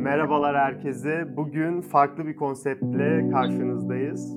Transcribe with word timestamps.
Merhabalar 0.00 0.56
herkese. 0.56 1.36
Bugün 1.36 1.80
farklı 1.80 2.26
bir 2.26 2.36
konseptle 2.36 3.30
karşınızdayız. 3.30 4.36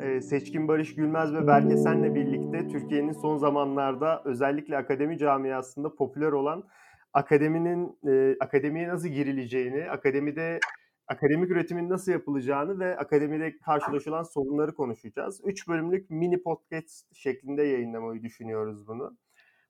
Ee, 0.00 0.20
Seçkin 0.20 0.68
Barış 0.68 0.94
Gülmez 0.94 1.34
ve 1.34 1.46
Berke 1.46 1.76
Sen'le 1.76 2.14
birlikte 2.14 2.68
Türkiye'nin 2.68 3.12
son 3.12 3.36
zamanlarda 3.36 4.22
özellikle 4.24 4.76
akademi 4.76 5.18
camiasında 5.18 5.94
popüler 5.94 6.32
olan 6.32 6.64
akademinin 7.12 7.98
e, 8.08 8.36
akademiye 8.40 8.88
nasıl 8.88 9.08
girileceğini, 9.08 9.90
akademide 9.90 10.60
akademik 11.08 11.50
üretimin 11.50 11.88
nasıl 11.88 12.12
yapılacağını 12.12 12.78
ve 12.78 12.96
akademide 12.96 13.58
karşılaşılan 13.58 14.22
sorunları 14.22 14.74
konuşacağız. 14.74 15.40
Üç 15.44 15.68
bölümlük 15.68 16.10
mini 16.10 16.42
podcast 16.42 17.14
şeklinde 17.14 17.62
yayınlamayı 17.62 18.22
düşünüyoruz 18.22 18.86
bunu. 18.88 19.16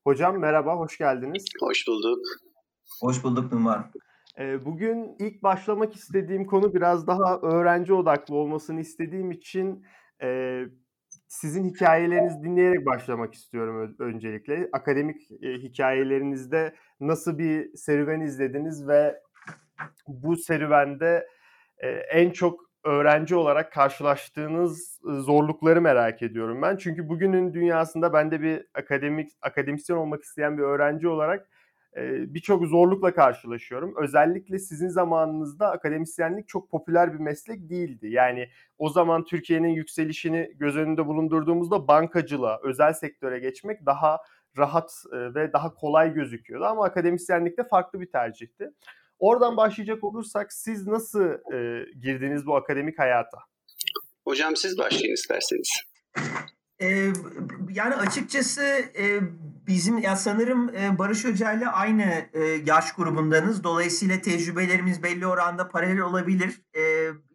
Hocam 0.04 0.38
merhaba, 0.38 0.76
hoş 0.76 0.98
geldiniz. 0.98 1.44
Hoş 1.60 1.88
bulduk. 1.88 2.18
Hoş 3.00 3.24
bulduk 3.24 3.52
Numan. 3.52 3.90
Bugün 4.40 5.16
ilk 5.18 5.42
başlamak 5.42 5.96
istediğim 5.96 6.46
konu 6.46 6.74
biraz 6.74 7.06
daha 7.06 7.40
öğrenci 7.40 7.94
odaklı 7.94 8.34
olmasını 8.34 8.80
istediğim 8.80 9.30
için 9.30 9.84
sizin 11.28 11.64
hikayelerinizi 11.64 12.42
dinleyerek 12.42 12.86
başlamak 12.86 13.34
istiyorum 13.34 13.96
öncelikle. 13.98 14.68
Akademik 14.72 15.30
hikayelerinizde 15.42 16.74
nasıl 17.00 17.38
bir 17.38 17.76
serüven 17.76 18.20
izlediniz 18.20 18.88
ve 18.88 19.20
bu 20.08 20.36
serüvende 20.36 21.26
en 22.10 22.30
çok 22.30 22.60
öğrenci 22.84 23.36
olarak 23.36 23.72
karşılaştığınız 23.72 25.00
zorlukları 25.04 25.80
merak 25.80 26.22
ediyorum 26.22 26.62
ben. 26.62 26.76
Çünkü 26.76 27.08
bugünün 27.08 27.54
dünyasında 27.54 28.12
ben 28.12 28.30
de 28.30 28.40
bir 28.42 28.66
akademik 28.74 29.30
akademisyen 29.42 29.96
olmak 29.96 30.22
isteyen 30.22 30.58
bir 30.58 30.62
öğrenci 30.62 31.08
olarak 31.08 31.48
birçok 32.34 32.66
zorlukla 32.66 33.14
karşılaşıyorum. 33.14 33.94
Özellikle 33.96 34.58
sizin 34.58 34.88
zamanınızda 34.88 35.70
akademisyenlik 35.70 36.48
çok 36.48 36.70
popüler 36.70 37.14
bir 37.14 37.18
meslek 37.18 37.70
değildi. 37.70 38.08
Yani 38.10 38.48
o 38.78 38.88
zaman 38.88 39.24
Türkiye'nin 39.24 39.68
yükselişini 39.68 40.52
göz 40.54 40.76
önünde 40.76 41.06
bulundurduğumuzda 41.06 41.88
bankacılığa, 41.88 42.60
özel 42.62 42.92
sektöre 42.92 43.38
geçmek 43.38 43.86
daha 43.86 44.18
rahat 44.58 44.92
ve 45.12 45.52
daha 45.52 45.74
kolay 45.74 46.14
gözüküyordu. 46.14 46.64
Ama 46.64 46.84
akademisyenlikte 46.84 47.64
farklı 47.64 48.00
bir 48.00 48.10
tercihti. 48.10 48.70
Oradan 49.18 49.56
başlayacak 49.56 50.04
olursak 50.04 50.52
siz 50.52 50.86
nasıl 50.86 51.24
girdiniz 52.00 52.46
bu 52.46 52.56
akademik 52.56 52.98
hayata? 52.98 53.38
Hocam 54.24 54.56
siz 54.56 54.78
başlayın 54.78 55.14
isterseniz. 55.14 55.82
Ee, 56.82 57.12
yani 57.70 57.94
açıkçası 57.94 58.62
e, 58.98 59.20
bizim 59.66 59.98
ya 59.98 60.16
sanırım 60.16 60.68
e, 60.76 60.98
Barış 60.98 61.24
Hoca 61.24 61.48
aynı 61.72 62.28
e, 62.32 62.44
yaş 62.44 62.92
grubundanız. 62.92 63.64
Dolayısıyla 63.64 64.20
tecrübelerimiz 64.20 65.02
belli 65.02 65.26
oranda 65.26 65.68
paralel 65.68 66.00
olabilir. 66.00 66.62
E, 66.74 66.80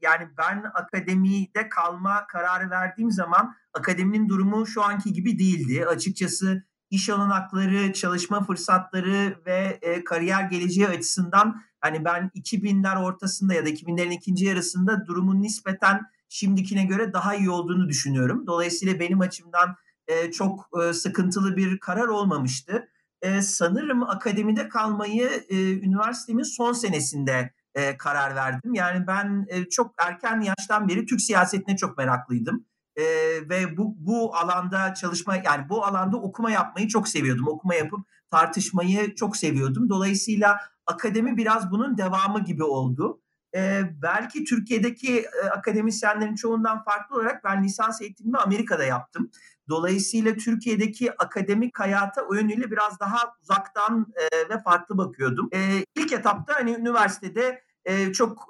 yani 0.02 0.28
ben 0.38 0.64
akademide 0.74 1.70
kalma 1.70 2.28
kararı 2.28 2.70
verdiğim 2.70 3.12
zaman 3.12 3.56
akademinin 3.74 4.30
durumu 4.30 4.68
şu 4.68 4.84
anki 4.84 5.14
gibi 5.14 5.40
değildi. 5.40 5.86
Açıkçası 5.86 6.64
iş 6.90 7.10
olanakları, 7.10 7.94
çalışma 7.94 8.44
fırsatları 8.44 9.36
ve 9.46 9.80
e, 9.82 10.04
kariyer 10.04 10.44
geleceği 10.44 10.88
açısından 10.88 11.62
hani 11.82 12.06
ben 12.06 12.32
2000'ler 12.36 13.04
ortasında 13.04 13.54
ya 13.54 13.66
da 13.66 13.70
2000'lerin 13.70 14.14
ikinci 14.14 14.46
yarısında 14.46 15.06
durumun 15.08 15.42
nispeten 15.42 16.02
şimdikine 16.30 16.86
göre 16.86 17.14
daha 17.14 17.36
iyi 17.36 17.50
olduğunu 17.50 17.90
düşünüyorum. 17.90 18.48
Dolayısıyla 18.48 19.00
benim 19.00 19.22
açımdan 19.22 19.76
e, 20.08 20.32
çok 20.32 20.70
e, 20.82 20.94
sıkıntılı 20.94 21.58
bir 21.58 21.80
karar 21.80 22.08
olmamıştı. 22.08 22.88
E, 23.22 23.42
sanırım 23.42 24.04
akademide 24.04 24.70
kalmayı 24.70 25.30
e, 25.50 25.74
üniversitemin 25.74 26.44
son 26.44 26.74
senesinde 26.74 27.54
e, 27.76 27.98
karar 27.98 28.36
verdim. 28.36 28.74
Yani 28.74 29.08
ben 29.08 29.46
e, 29.50 29.70
çok 29.70 29.94
erken 29.98 30.42
yaştan 30.42 30.88
beri 30.88 31.06
Türk 31.06 31.22
siyasetine 31.22 31.78
çok 31.78 31.98
meraklıydım. 31.98 32.66
E, 32.96 33.04
ve 33.50 33.78
bu 33.78 33.96
bu 33.98 34.36
alanda 34.36 34.94
çalışma 34.94 35.36
yani 35.36 35.70
bu 35.70 35.86
alanda 35.86 36.18
okuma 36.18 36.52
yapmayı 36.52 36.88
çok 36.88 37.08
seviyordum. 37.08 37.48
Okuma 37.48 37.76
yapıp 37.76 38.00
tartışmayı 38.32 39.16
çok 39.16 39.38
seviyordum. 39.38 39.90
Dolayısıyla 39.90 40.60
akademi 40.86 41.38
biraz 41.38 41.72
bunun 41.72 41.98
devamı 41.98 42.44
gibi 42.44 42.64
oldu. 42.64 43.22
Ee, 43.56 43.82
belki 44.02 44.44
Türkiye'deki 44.44 45.20
e, 45.20 45.50
akademisyenlerin 45.50 46.36
çoğundan 46.36 46.84
farklı 46.84 47.16
olarak 47.16 47.44
ben 47.44 47.64
lisans 47.64 48.02
eğitimimi 48.02 48.38
Amerika'da 48.38 48.84
yaptım. 48.84 49.32
Dolayısıyla 49.70 50.36
Türkiye'deki 50.36 51.12
akademik 51.18 51.80
hayata 51.80 52.22
o 52.22 52.34
yönüyle 52.34 52.72
biraz 52.72 53.00
daha 53.00 53.18
uzaktan 53.42 54.08
e, 54.16 54.50
ve 54.50 54.60
farklı 54.64 54.98
bakıyordum. 54.98 55.50
E, 55.54 55.86
ilk 55.96 56.14
etapta 56.14 56.56
hani 56.56 56.72
üniversitede 56.72 57.62
e, 57.86 58.14
çok 58.14 58.48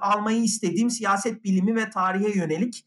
almayı 0.00 0.42
istediğim 0.42 0.90
siyaset 0.90 1.44
bilimi 1.44 1.76
ve 1.76 1.90
tarihe 1.90 2.38
yönelik 2.38 2.86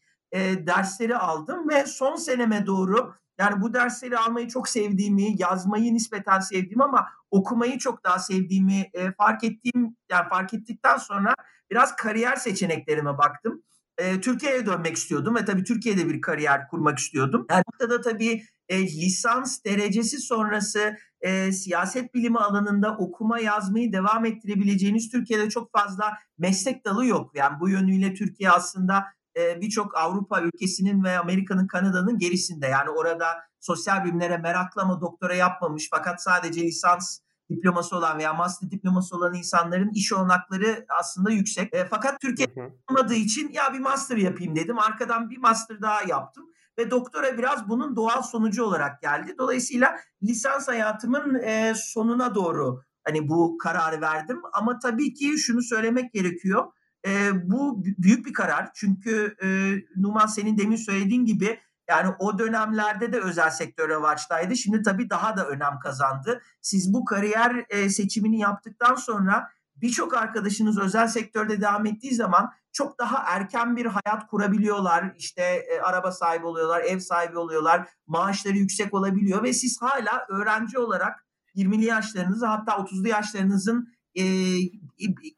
dersleri 0.66 1.16
aldım 1.16 1.68
ve 1.68 1.86
son 1.86 2.16
seneme 2.16 2.66
doğru 2.66 3.14
yani 3.38 3.60
bu 3.60 3.74
dersleri 3.74 4.18
almayı 4.18 4.48
çok 4.48 4.68
sevdiğimi, 4.68 5.34
yazmayı 5.38 5.94
nispeten 5.94 6.40
sevdiğimi 6.40 6.84
ama 6.84 7.08
okumayı 7.30 7.78
çok 7.78 8.04
daha 8.04 8.18
sevdiğimi 8.18 8.90
e, 8.94 9.12
fark 9.12 9.44
ettiğim 9.44 9.96
yani 10.10 10.28
fark 10.28 10.54
ettikten 10.54 10.96
sonra 10.96 11.34
biraz 11.70 11.96
kariyer 11.96 12.36
seçeneklerime 12.36 13.18
baktım. 13.18 13.62
E, 13.98 14.20
Türkiye'ye 14.20 14.66
dönmek 14.66 14.96
istiyordum 14.96 15.34
ve 15.36 15.44
tabii 15.44 15.64
Türkiye'de 15.64 16.08
bir 16.08 16.20
kariyer 16.20 16.68
kurmak 16.68 16.98
istiyordum. 16.98 17.46
Yani 17.50 17.62
noktada 17.72 18.00
tabii 18.00 18.42
e, 18.68 18.82
lisans 18.82 19.64
derecesi 19.64 20.18
sonrası 20.18 20.96
e, 21.20 21.52
siyaset 21.52 22.14
bilimi 22.14 22.38
alanında 22.38 22.96
okuma 22.96 23.38
yazmayı 23.38 23.92
devam 23.92 24.24
ettirebileceğiniz 24.24 25.10
Türkiye'de 25.10 25.50
çok 25.50 25.72
fazla 25.72 26.12
meslek 26.38 26.84
dalı 26.84 27.06
yok. 27.06 27.30
Yani 27.34 27.60
bu 27.60 27.68
yönüyle 27.68 28.14
Türkiye 28.14 28.50
aslında 28.50 29.04
e, 29.36 29.60
birçok 29.60 29.96
Avrupa 29.96 30.40
ülkesinin 30.40 31.04
ve 31.04 31.18
Amerika'nın, 31.18 31.66
Kanada'nın 31.66 32.18
gerisinde. 32.18 32.66
Yani 32.66 32.90
orada 32.90 33.26
sosyal 33.60 34.04
bilimlere 34.04 34.36
meraklı 34.36 34.82
ama 34.82 35.00
doktora 35.00 35.34
yapmamış 35.34 35.88
fakat 35.90 36.22
sadece 36.22 36.62
lisans 36.62 37.18
diploması 37.50 37.96
olan 37.96 38.18
veya 38.18 38.34
master 38.34 38.70
diploması 38.70 39.16
olan 39.16 39.34
insanların 39.34 39.90
iş 39.94 40.12
olanakları 40.12 40.86
aslında 41.00 41.30
yüksek. 41.30 41.74
E, 41.74 41.84
fakat 41.84 42.20
Türkiye 42.20 42.48
olmadığı 42.90 43.14
için 43.14 43.52
ya 43.52 43.72
bir 43.72 43.80
master 43.80 44.16
yapayım 44.16 44.56
dedim. 44.56 44.78
Arkadan 44.78 45.30
bir 45.30 45.38
master 45.38 45.82
daha 45.82 46.02
yaptım 46.02 46.44
ve 46.78 46.90
doktora 46.90 47.38
biraz 47.38 47.68
bunun 47.68 47.96
doğal 47.96 48.22
sonucu 48.22 48.64
olarak 48.64 49.02
geldi. 49.02 49.34
Dolayısıyla 49.38 49.96
lisans 50.22 50.68
hayatımın 50.68 51.34
e, 51.34 51.74
sonuna 51.76 52.34
doğru 52.34 52.82
hani 53.04 53.28
bu 53.28 53.58
kararı 53.58 54.00
verdim. 54.00 54.42
Ama 54.52 54.78
tabii 54.78 55.14
ki 55.14 55.38
şunu 55.38 55.62
söylemek 55.62 56.12
gerekiyor. 56.12 56.72
E, 57.06 57.30
bu 57.50 57.84
büyük 57.84 58.26
bir 58.26 58.32
karar 58.32 58.70
çünkü 58.74 59.36
e, 59.42 59.48
Numan 59.96 60.26
senin 60.26 60.58
demin 60.58 60.76
söylediğin 60.76 61.24
gibi 61.24 61.60
yani 61.88 62.14
o 62.18 62.38
dönemlerde 62.38 63.12
de 63.12 63.20
özel 63.20 63.50
sektör 63.50 63.88
revaçtaydı. 63.88 64.56
Şimdi 64.56 64.82
tabii 64.82 65.10
daha 65.10 65.36
da 65.36 65.48
önem 65.48 65.78
kazandı. 65.78 66.42
Siz 66.60 66.94
bu 66.94 67.04
kariyer 67.04 67.64
e, 67.68 67.88
seçimini 67.88 68.38
yaptıktan 68.38 68.94
sonra 68.94 69.50
birçok 69.76 70.14
arkadaşınız 70.14 70.78
özel 70.78 71.08
sektörde 71.08 71.60
devam 71.60 71.86
ettiği 71.86 72.14
zaman 72.14 72.52
çok 72.72 72.98
daha 72.98 73.24
erken 73.26 73.76
bir 73.76 73.86
hayat 73.86 74.26
kurabiliyorlar. 74.26 75.14
İşte 75.16 75.42
e, 75.42 75.80
araba 75.80 76.12
sahibi 76.12 76.46
oluyorlar, 76.46 76.80
ev 76.80 76.98
sahibi 76.98 77.38
oluyorlar, 77.38 77.88
maaşları 78.06 78.56
yüksek 78.56 78.94
olabiliyor 78.94 79.42
ve 79.42 79.52
siz 79.52 79.82
hala 79.82 80.26
öğrenci 80.28 80.78
olarak 80.78 81.26
20'li 81.56 81.84
yaşlarınızı 81.84 82.46
hatta 82.46 82.72
30'lu 82.72 83.08
yaşlarınızın 83.08 83.93
e, 84.14 84.22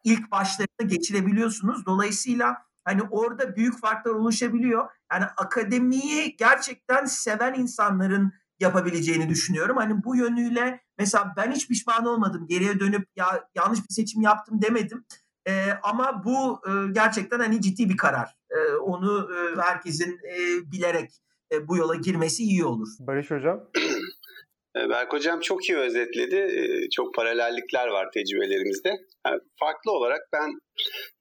ilk 0.05 0.31
başlarını 0.31 0.89
geçirebiliyorsunuz. 0.89 1.87
Dolayısıyla 1.87 2.57
hani 2.85 3.03
orada 3.03 3.57
büyük 3.57 3.81
farklar 3.81 4.13
oluşabiliyor. 4.13 4.89
Yani 5.13 5.25
akademiyi 5.25 6.37
gerçekten 6.37 7.05
seven 7.05 7.55
insanların 7.55 8.33
yapabileceğini 8.61 9.29
düşünüyorum. 9.29 9.77
Hani 9.77 10.05
bu 10.05 10.17
yönüyle 10.17 10.81
mesela 10.99 11.35
ben 11.37 11.53
hiç 11.53 11.69
pişman 11.69 12.07
olmadım. 12.07 12.47
Geriye 12.47 12.81
dönüp 12.81 13.09
ya 13.17 13.49
yanlış 13.55 13.79
bir 13.79 13.95
seçim 13.95 14.23
yaptım 14.23 14.63
demedim. 14.63 15.05
Ee, 15.49 15.71
ama 15.83 16.25
bu 16.25 16.61
e, 16.69 16.93
gerçekten 16.93 17.39
hani 17.39 17.61
ciddi 17.61 17.89
bir 17.89 17.97
karar. 17.97 18.37
Ee, 18.51 18.75
onu 18.75 19.29
e, 19.33 19.61
herkesin 19.61 20.11
e, 20.13 20.73
bilerek 20.73 21.11
e, 21.53 21.69
bu 21.69 21.77
yola 21.77 21.95
girmesi 21.95 22.43
iyi 22.43 22.65
olur. 22.65 22.89
Barış 23.01 23.31
Hocam? 23.31 23.61
Ee, 24.77 24.89
Berk 24.89 25.13
Hocam 25.13 25.41
çok 25.41 25.69
iyi 25.69 25.79
özetledi. 25.79 26.37
Ee, 26.37 26.89
çok 26.97 27.15
paralellikler 27.15 27.87
var 27.87 28.09
tecrübelerimizde. 28.15 28.89
Yani 29.27 29.41
farklı 29.61 29.93
olarak 29.93 30.21
ben 30.33 30.51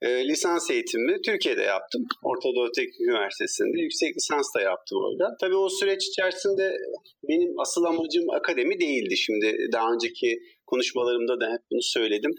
e, 0.01 0.27
lisans 0.27 0.71
eğitimimi 0.71 1.21
Türkiye'de 1.25 1.61
yaptım. 1.61 2.01
Orta 2.23 2.49
Doğu 2.55 2.71
Teknik 2.71 3.01
Üniversitesi'nde 3.01 3.81
yüksek 3.81 4.15
lisans 4.17 4.47
da 4.55 4.61
yaptım 4.61 4.97
orada. 5.05 5.35
Tabii 5.41 5.55
o 5.55 5.69
süreç 5.69 6.07
içerisinde 6.07 6.77
benim 7.29 7.59
asıl 7.59 7.83
amacım 7.83 8.29
akademi 8.29 8.79
değildi. 8.79 9.17
Şimdi 9.17 9.57
daha 9.73 9.93
önceki 9.93 10.39
konuşmalarımda 10.65 11.39
da 11.41 11.45
hep 11.53 11.61
bunu 11.71 11.81
söyledim. 11.81 12.31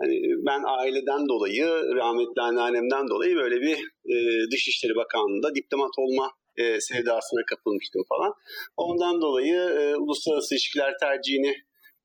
Hani 0.00 0.14
ben 0.48 0.62
aileden 0.78 1.28
dolayı, 1.28 1.66
rahmetli 2.00 2.40
anneannemden 2.42 3.08
dolayı 3.08 3.36
böyle 3.36 3.56
bir 3.60 3.76
e, 4.12 4.16
Dışişleri 4.52 4.94
Bakanlığı'nda 4.94 5.54
diplomat 5.54 5.94
olma 5.98 6.30
e, 6.56 6.80
sevdasına 6.80 7.40
kapılmıştım 7.50 8.02
falan. 8.08 8.32
Ondan 8.76 9.20
dolayı 9.22 9.56
e, 9.56 9.96
uluslararası 9.96 10.54
ilişkiler 10.54 10.92
tercihini 11.00 11.54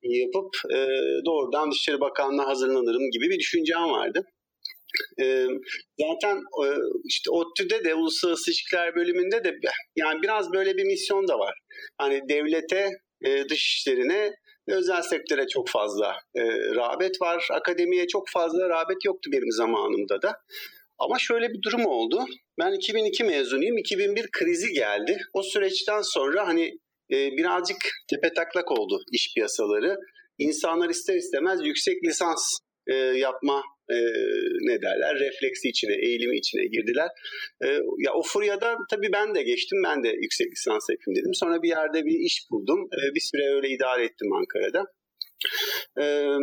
yapıp 0.02 0.54
e, 0.74 0.86
doğrudan 1.26 1.70
Dışişleri 1.70 2.00
Bakanlığı'na 2.00 2.46
hazırlanırım 2.46 3.10
gibi 3.10 3.30
bir 3.30 3.38
düşüncem 3.38 3.90
vardı. 3.90 4.24
E, 5.20 5.46
zaten 6.00 6.36
e, 6.36 6.66
işte 7.04 7.30
ODTÜ'de 7.30 7.84
de 7.84 7.94
Uluslararası 7.94 8.50
İlişkiler 8.50 8.94
bölümünde 8.94 9.44
de 9.44 9.54
yani 9.96 10.22
biraz 10.22 10.52
böyle 10.52 10.76
bir 10.76 10.84
misyon 10.84 11.28
da 11.28 11.38
var. 11.38 11.58
Hani 11.98 12.20
devlete, 12.28 12.88
e, 13.24 13.48
dış 13.48 13.84
özel 14.68 15.02
sektöre 15.02 15.46
çok 15.46 15.68
fazla 15.68 16.16
e, 16.34 16.42
rağbet 16.74 17.20
var. 17.20 17.48
Akademiye 17.52 18.06
çok 18.06 18.28
fazla 18.28 18.68
rağbet 18.68 19.04
yoktu 19.04 19.30
benim 19.32 19.50
zamanımda 19.50 20.22
da. 20.22 20.32
Ama 20.98 21.18
şöyle 21.18 21.48
bir 21.48 21.62
durum 21.62 21.86
oldu. 21.86 22.24
Ben 22.58 22.72
2002 22.72 23.24
mezunuyum. 23.24 23.78
2001 23.78 24.28
krizi 24.32 24.72
geldi. 24.72 25.18
O 25.32 25.42
süreçten 25.42 26.00
sonra 26.02 26.46
hani 26.46 26.78
e, 27.12 27.16
birazcık 27.36 27.76
tepetaklak 28.10 28.70
oldu 28.70 29.02
iş 29.12 29.34
piyasaları. 29.34 29.96
İnsanlar 30.38 30.88
ister 30.88 31.14
istemez 31.14 31.60
yüksek 31.64 32.04
lisans 32.04 32.58
e, 32.86 32.94
yapma 32.94 33.62
e, 33.90 33.96
ne 34.60 34.82
derler 34.82 35.14
refleksi 35.14 35.68
içine, 35.68 35.94
eğilimi 35.94 36.38
içine 36.38 36.66
girdiler. 36.66 37.08
E, 37.64 37.66
ya 37.98 38.12
o 38.14 38.22
furyada 38.22 38.76
tabii 38.90 39.12
ben 39.12 39.34
de 39.34 39.42
geçtim. 39.42 39.78
Ben 39.84 40.04
de 40.04 40.08
yüksek 40.08 40.46
lisans 40.52 40.90
yapayım 40.90 41.20
dedim. 41.20 41.34
Sonra 41.34 41.62
bir 41.62 41.68
yerde 41.68 42.04
bir 42.04 42.18
iş 42.18 42.46
buldum. 42.50 42.88
E, 42.92 43.14
bir 43.14 43.20
süre 43.20 43.54
öyle 43.54 43.68
idare 43.68 44.04
ettim 44.04 44.32
Ankara'da. 44.32 44.84
Ee, 46.00 46.36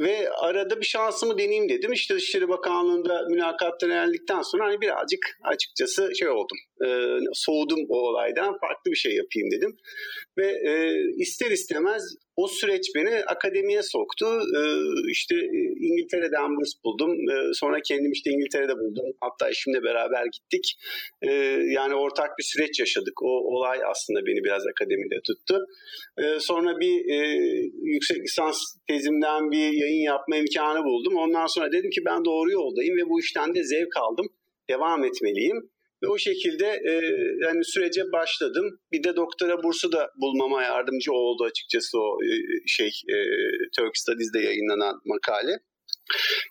ve 0.00 0.30
arada 0.30 0.80
bir 0.80 0.86
şansımı 0.86 1.38
deneyeyim 1.38 1.68
dedim. 1.68 1.92
İşte 1.92 2.14
Dışişleri 2.14 2.48
Bakanlığı'nda 2.48 3.26
mülakattan 3.28 3.88
geldikten 3.88 4.42
sonra 4.42 4.64
hani 4.64 4.80
birazcık 4.80 5.38
açıkçası 5.42 6.10
şey 6.18 6.28
oldum. 6.28 6.58
E, 6.86 6.88
soğudum 7.32 7.80
o 7.88 7.98
olaydan. 7.98 8.58
Farklı 8.58 8.90
bir 8.90 8.96
şey 8.96 9.12
yapayım 9.12 9.50
dedim. 9.50 9.76
Ve 10.38 10.46
e, 10.46 10.94
ister 11.16 11.50
istemez 11.50 12.02
o 12.36 12.48
süreç 12.48 12.86
beni 12.94 13.24
akademiye 13.24 13.82
soktu. 13.82 14.26
Ee, 14.56 15.10
işte 15.10 15.34
e, 15.34 15.60
İngiltere'den 15.86 16.56
burs 16.56 16.72
buldum. 16.84 17.16
Sonra 17.52 17.80
kendim 17.80 18.12
işte 18.12 18.30
İngiltere'de 18.30 18.74
buldum. 18.78 19.04
Hatta 19.20 19.50
eşimle 19.50 19.82
beraber 19.82 20.24
gittik. 20.24 20.76
Yani 21.76 21.94
ortak 21.94 22.38
bir 22.38 22.42
süreç 22.42 22.80
yaşadık. 22.80 23.22
O 23.22 23.26
olay 23.26 23.78
aslında 23.90 24.26
beni 24.26 24.44
biraz 24.44 24.62
akademide 24.66 25.20
tuttu. 25.26 25.66
Sonra 26.38 26.80
bir 26.80 26.96
e, 27.14 27.18
yüksek 27.82 28.22
lisans 28.22 28.58
tezimden 28.88 29.50
bir 29.50 29.72
yayın 29.72 30.02
yapma 30.02 30.36
imkanı 30.36 30.84
buldum. 30.84 31.16
Ondan 31.16 31.46
sonra 31.46 31.72
dedim 31.72 31.90
ki 31.90 32.00
ben 32.06 32.24
doğru 32.24 32.50
yoldayım 32.50 32.96
ve 32.96 33.08
bu 33.10 33.20
işten 33.20 33.54
de 33.54 33.64
zevk 33.64 33.96
aldım. 33.96 34.26
Devam 34.70 35.04
etmeliyim. 35.04 35.70
Ve 36.02 36.08
o 36.08 36.18
şekilde 36.18 36.66
e, 36.66 36.92
yani 37.44 37.64
sürece 37.64 38.02
başladım. 38.12 38.80
Bir 38.92 39.04
de 39.04 39.16
doktora 39.16 39.62
bursu 39.62 39.92
da 39.92 40.10
bulmama 40.16 40.62
yardımcı 40.62 41.12
oldu 41.12 41.44
açıkçası 41.44 41.98
o 41.98 42.18
e, 42.24 42.30
şey 42.66 42.88
e, 42.88 43.16
Turk 43.76 43.96
Studies'de 43.96 44.40
yayınlanan 44.40 45.00
makale. 45.04 45.52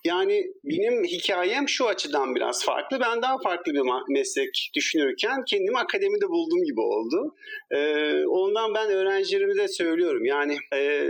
Yani 0.06 0.48
benim 0.64 1.04
hikayem 1.04 1.70
şu 1.70 1.88
açıdan 1.88 2.36
biraz 2.36 2.66
farklı. 2.66 3.00
Ben 3.00 3.22
daha 3.22 3.38
farklı 3.44 3.74
bir 3.74 3.82
meslek 4.10 4.70
düşünürken 4.76 5.44
kendimi 5.48 5.78
akademide 5.78 6.30
buldum 6.30 6.64
gibi 6.64 6.82
oldu. 6.82 7.36
Ee, 7.72 8.24
ondan 8.26 8.74
ben 8.74 8.90
öğrencilerime 8.90 9.56
de 9.56 9.68
söylüyorum. 9.68 10.26
Yani 10.26 10.58
e, 10.76 11.10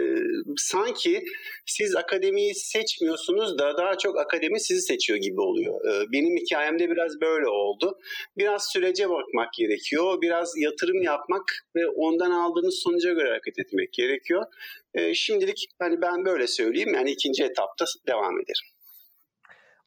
sanki 0.58 1.24
siz 1.66 1.96
akademiyi 1.96 2.56
seçmiyorsunuz 2.56 3.60
da 3.60 3.78
daha 3.78 3.98
çok 3.98 4.20
akademi 4.20 4.60
sizi 4.60 4.82
seçiyor 4.82 5.20
gibi 5.20 5.42
oluyor. 5.42 5.80
Ee, 5.86 6.06
benim 6.12 6.38
hikayemde 6.38 6.90
biraz 6.90 7.22
böyle 7.22 7.48
oldu. 7.48 7.98
Biraz 8.38 8.72
sürece 8.74 9.10
bakmak 9.10 9.54
gerekiyor. 9.54 10.22
Biraz 10.22 10.54
yatırım 10.58 11.02
yapmak 11.02 11.66
ve 11.76 11.88
ondan 11.88 12.32
aldığınız 12.32 12.80
sonuca 12.84 13.14
göre 13.14 13.30
hareket 13.30 13.60
etmek 13.60 13.94
gerekiyor. 13.94 14.46
E, 14.94 15.14
şimdilik 15.14 15.66
hani 15.80 16.02
ben 16.02 16.26
böyle 16.26 16.48
söyleyeyim 16.48 16.94
yani 16.94 17.12
ikinci 17.12 17.44
etapta 17.44 17.86
devam 18.08 18.34
ederim. 18.34 18.68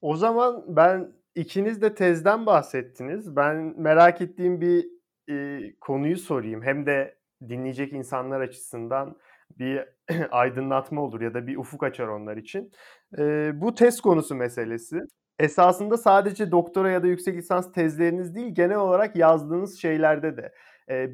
O 0.01 0.17
zaman 0.17 0.65
ben 0.69 1.13
ikiniz 1.35 1.83
de 1.83 1.95
tezden 1.95 2.47
bahsettiniz. 2.47 3.37
Ben 3.37 3.75
merak 3.77 4.21
ettiğim 4.21 4.61
bir 4.61 4.87
e, 5.31 5.61
konuyu 5.81 6.19
sorayım. 6.19 6.63
Hem 6.63 6.87
de 6.87 7.19
dinleyecek 7.49 7.93
insanlar 7.93 8.41
açısından 8.41 9.17
bir 9.59 9.85
aydınlatma 10.31 11.03
olur 11.03 11.21
ya 11.21 11.35
da 11.35 11.47
bir 11.47 11.57
ufuk 11.57 11.83
açar 11.83 12.09
onlar 12.09 12.37
için. 12.37 12.73
E, 13.19 13.51
bu 13.55 13.75
tez 13.75 14.01
konusu 14.01 14.35
meselesi. 14.35 14.97
Esasında 15.39 15.97
sadece 15.97 16.51
doktora 16.51 16.91
ya 16.91 17.03
da 17.03 17.07
yüksek 17.07 17.37
lisans 17.37 17.73
tezleriniz 17.73 18.35
değil, 18.35 18.55
genel 18.55 18.77
olarak 18.77 19.17
yazdığınız 19.17 19.81
şeylerde 19.81 20.37
de 20.37 20.53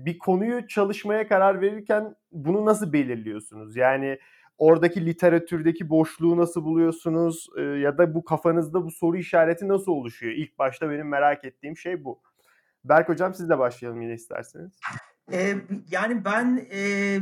bir 0.07 0.19
konuyu 0.19 0.67
çalışmaya 0.67 1.29
karar 1.29 1.61
verirken 1.61 2.15
bunu 2.33 2.67
nasıl 2.67 2.93
belirliyorsunuz? 2.93 3.77
Yani 3.77 4.19
oradaki 4.59 5.07
literatürdeki 5.07 5.91
boşluğu 5.91 6.37
nasıl 6.37 6.65
buluyorsunuz 6.65 7.49
ya 7.57 7.99
da 7.99 8.15
bu 8.15 8.25
kafanızda 8.25 8.85
bu 8.85 8.91
soru 8.91 9.17
işareti 9.17 9.69
nasıl 9.69 9.93
oluşuyor? 9.93 10.33
İlk 10.33 10.59
başta 10.59 10.91
benim 10.91 11.09
merak 11.09 11.45
ettiğim 11.45 11.77
şey 11.77 12.05
bu. 12.05 12.23
Berk 12.85 13.09
Hocam 13.09 13.35
siz 13.35 13.49
de 13.49 13.59
başlayalım 13.59 14.03
yine 14.03 14.15
isterseniz. 14.15 14.73
Ee, 15.33 15.55
yani 15.91 16.25
ben 16.25 16.67
e, 16.73 17.19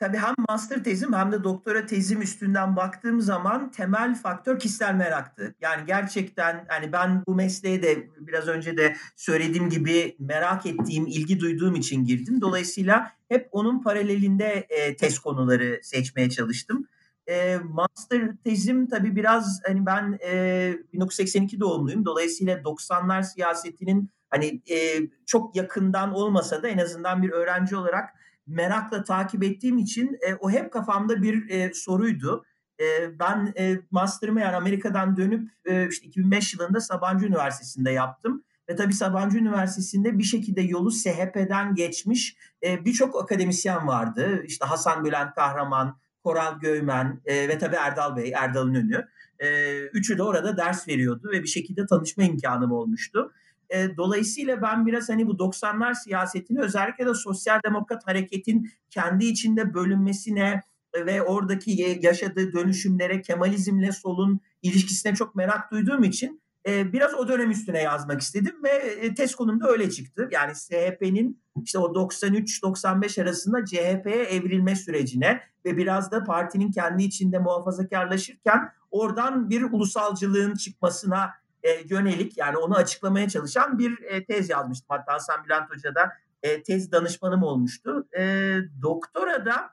tabii 0.00 0.16
hem 0.16 0.34
master 0.48 0.84
tezim 0.84 1.12
hem 1.12 1.32
de 1.32 1.44
doktora 1.44 1.86
tezim 1.86 2.22
üstünden 2.22 2.76
baktığım 2.76 3.20
zaman 3.20 3.70
temel 3.70 4.14
faktör 4.14 4.58
kişisel 4.58 4.94
meraktı. 4.94 5.54
Yani 5.60 5.86
gerçekten 5.86 6.64
hani 6.68 6.92
ben 6.92 7.22
bu 7.26 7.34
mesleğe 7.34 7.82
de 7.82 8.08
biraz 8.18 8.48
önce 8.48 8.76
de 8.76 8.96
söylediğim 9.16 9.70
gibi 9.70 10.16
merak 10.18 10.66
ettiğim, 10.66 11.06
ilgi 11.06 11.40
duyduğum 11.40 11.74
için 11.74 12.04
girdim. 12.04 12.40
Dolayısıyla 12.40 13.12
hep 13.28 13.48
onun 13.52 13.82
paralelinde 13.82 14.66
e, 14.68 14.96
tez 14.96 15.18
konuları 15.18 15.80
seçmeye 15.82 16.30
çalıştım. 16.30 16.86
E, 17.26 17.56
master 17.56 18.36
tezim 18.44 18.88
tabii 18.88 19.16
biraz 19.16 19.60
hani 19.66 19.86
ben 19.86 20.18
e, 20.26 20.74
1982 20.92 21.60
doğumluyum. 21.60 22.04
Dolayısıyla 22.04 22.56
90'lar 22.56 23.22
siyasetinin 23.22 24.10
hani 24.30 24.62
e, 24.70 25.00
çok 25.26 25.56
yakından 25.56 26.12
olmasa 26.12 26.62
da 26.62 26.68
en 26.68 26.78
azından 26.78 27.22
bir 27.22 27.30
öğrenci 27.30 27.76
olarak 27.76 28.10
merakla 28.46 29.04
takip 29.04 29.44
ettiğim 29.44 29.78
için 29.78 30.18
e, 30.28 30.34
o 30.34 30.50
hep 30.50 30.72
kafamda 30.72 31.22
bir 31.22 31.50
e, 31.50 31.72
soruydu. 31.74 32.44
E, 32.80 33.18
ben 33.18 33.52
e, 33.58 33.80
master'ımı 33.90 34.40
yani 34.40 34.56
Amerika'dan 34.56 35.16
dönüp 35.16 35.50
e, 35.64 35.88
işte 35.88 36.06
2005 36.06 36.54
yılında 36.54 36.80
Sabancı 36.80 37.26
Üniversitesi'nde 37.26 37.90
yaptım. 37.90 38.44
Ve 38.68 38.76
tabii 38.76 38.92
Sabancı 38.92 39.38
Üniversitesi'nde 39.38 40.18
bir 40.18 40.24
şekilde 40.24 40.60
yolu 40.60 40.92
SHP'den 40.92 41.74
geçmiş 41.74 42.36
e, 42.64 42.84
birçok 42.84 43.22
akademisyen 43.22 43.86
vardı. 43.86 44.42
İşte 44.46 44.64
Hasan 44.64 45.04
Bülent 45.04 45.34
Kahraman, 45.34 45.98
Koral 46.24 46.60
Göymen 46.60 47.20
e, 47.24 47.48
ve 47.48 47.58
tabii 47.58 47.76
Erdal 47.76 48.16
Bey, 48.16 48.32
Erdal'ın 48.36 48.74
önü. 48.74 49.08
E, 49.38 49.78
üçü 49.80 50.18
de 50.18 50.22
orada 50.22 50.56
ders 50.56 50.88
veriyordu 50.88 51.28
ve 51.32 51.42
bir 51.42 51.48
şekilde 51.48 51.86
tanışma 51.86 52.24
imkanım 52.24 52.72
olmuştu. 52.72 53.32
E, 53.70 53.96
dolayısıyla 53.96 54.62
ben 54.62 54.86
biraz 54.86 55.08
hani 55.08 55.26
bu 55.26 55.32
90'lar 55.32 55.94
siyasetini 56.04 56.60
özellikle 56.60 57.06
de 57.06 57.14
sosyal 57.14 57.60
demokrat 57.64 58.06
hareketin 58.06 58.70
kendi 58.90 59.24
içinde 59.24 59.74
bölünmesine 59.74 60.60
ve 61.06 61.22
oradaki 61.22 61.98
yaşadığı 62.02 62.52
dönüşümlere 62.52 63.22
Kemalizmle 63.22 63.92
solun 63.92 64.40
ilişkisine 64.62 65.14
çok 65.14 65.34
merak 65.34 65.72
duyduğum 65.72 66.04
için 66.04 66.40
e, 66.66 66.92
biraz 66.92 67.14
o 67.14 67.28
dönem 67.28 67.50
üstüne 67.50 67.82
yazmak 67.82 68.20
istedim 68.20 68.54
ve 68.64 68.68
e, 68.68 69.14
tez 69.14 69.34
konumda 69.34 69.68
öyle 69.68 69.90
çıktı. 69.90 70.28
Yani 70.32 70.52
CHP'nin 70.54 71.40
işte 71.64 71.78
o 71.78 71.94
93-95 71.94 73.22
arasında 73.22 73.64
CHP'ye 73.64 74.24
evrilme 74.24 74.76
sürecine 74.76 75.40
ve 75.64 75.76
biraz 75.76 76.10
da 76.10 76.24
partinin 76.24 76.70
kendi 76.70 77.02
içinde 77.02 77.38
muhafazakarlaşırken 77.38 78.60
oradan 78.90 79.50
bir 79.50 79.62
ulusalcılığın 79.62 80.54
çıkmasına 80.54 81.30
e, 81.66 81.84
yönelik 81.90 82.38
yani 82.38 82.56
onu 82.56 82.74
açıklamaya 82.74 83.28
çalışan 83.28 83.78
bir 83.78 84.02
e, 84.02 84.24
tez 84.24 84.50
yazmıştım. 84.50 84.86
Hatta 84.88 85.12
Hasan 85.12 85.44
Bülent 85.44 85.70
Hoca 85.70 85.94
da 85.94 86.12
e, 86.42 86.62
tez 86.62 86.92
danışmanım 86.92 87.42
olmuştu. 87.42 88.08
E, 88.18 88.54
doktora 88.82 89.46
da 89.46 89.70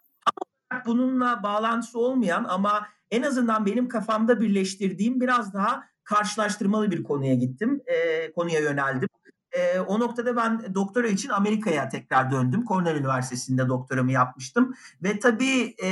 bununla 0.86 1.44
bağlantısı 1.44 2.00
olmayan 2.00 2.46
ama 2.50 2.88
en 3.12 3.22
azından 3.22 3.66
benim 3.66 3.88
kafamda 3.88 4.42
birleştirdiğim 4.42 5.22
biraz 5.22 5.54
daha 5.54 5.84
karşılaştırmalı 6.04 6.92
bir 6.92 7.04
konuya 7.04 7.36
gittim. 7.36 7.82
E, 7.86 8.32
konuya 8.32 8.60
yöneldim. 8.60 9.10
E, 9.52 9.80
o 9.80 10.00
noktada 10.00 10.36
ben 10.36 10.76
doktora 10.76 11.08
için 11.08 11.30
Amerika'ya 11.30 11.90
tekrar 11.90 12.32
döndüm. 12.32 12.66
Cornell 12.66 12.96
Üniversitesi'nde 12.96 13.68
doktoramı 13.68 14.12
yapmıştım. 14.12 14.74
Ve 15.04 15.20
tabii 15.20 15.76
e, 15.84 15.88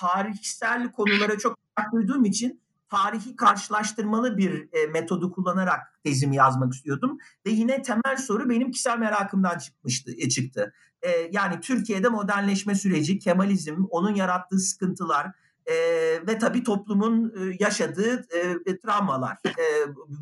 tarihsel 0.00 0.92
konulara 0.92 1.38
çok 1.38 1.58
duyduğum 1.92 2.24
için 2.24 2.60
tarihi 2.88 3.36
karşılaştırmalı 3.36 4.36
bir 4.36 4.68
e, 4.72 4.86
metodu 4.86 5.32
kullanarak 5.32 5.80
tezimi 6.04 6.36
yazmak 6.36 6.74
istiyordum. 6.74 7.18
Ve 7.46 7.50
yine 7.50 7.82
temel 7.82 8.16
soru 8.16 8.50
benim 8.50 8.70
kişisel 8.70 8.98
merakımdan 8.98 9.58
çıkmıştı, 9.58 10.12
e, 10.18 10.28
çıktı. 10.28 10.72
E, 11.02 11.10
yani 11.32 11.60
Türkiye'de 11.60 12.08
modernleşme 12.08 12.74
süreci, 12.74 13.18
Kemalizm, 13.18 13.84
onun 13.90 14.14
yarattığı 14.14 14.58
sıkıntılar 14.58 15.26
e, 15.66 15.74
ve 16.26 16.38
tabii 16.38 16.62
toplumun 16.62 17.28
e, 17.28 17.56
yaşadığı 17.60 18.26
e, 18.30 18.70
e 18.70 18.78
travmalar 18.78 19.36
e, 19.46 19.64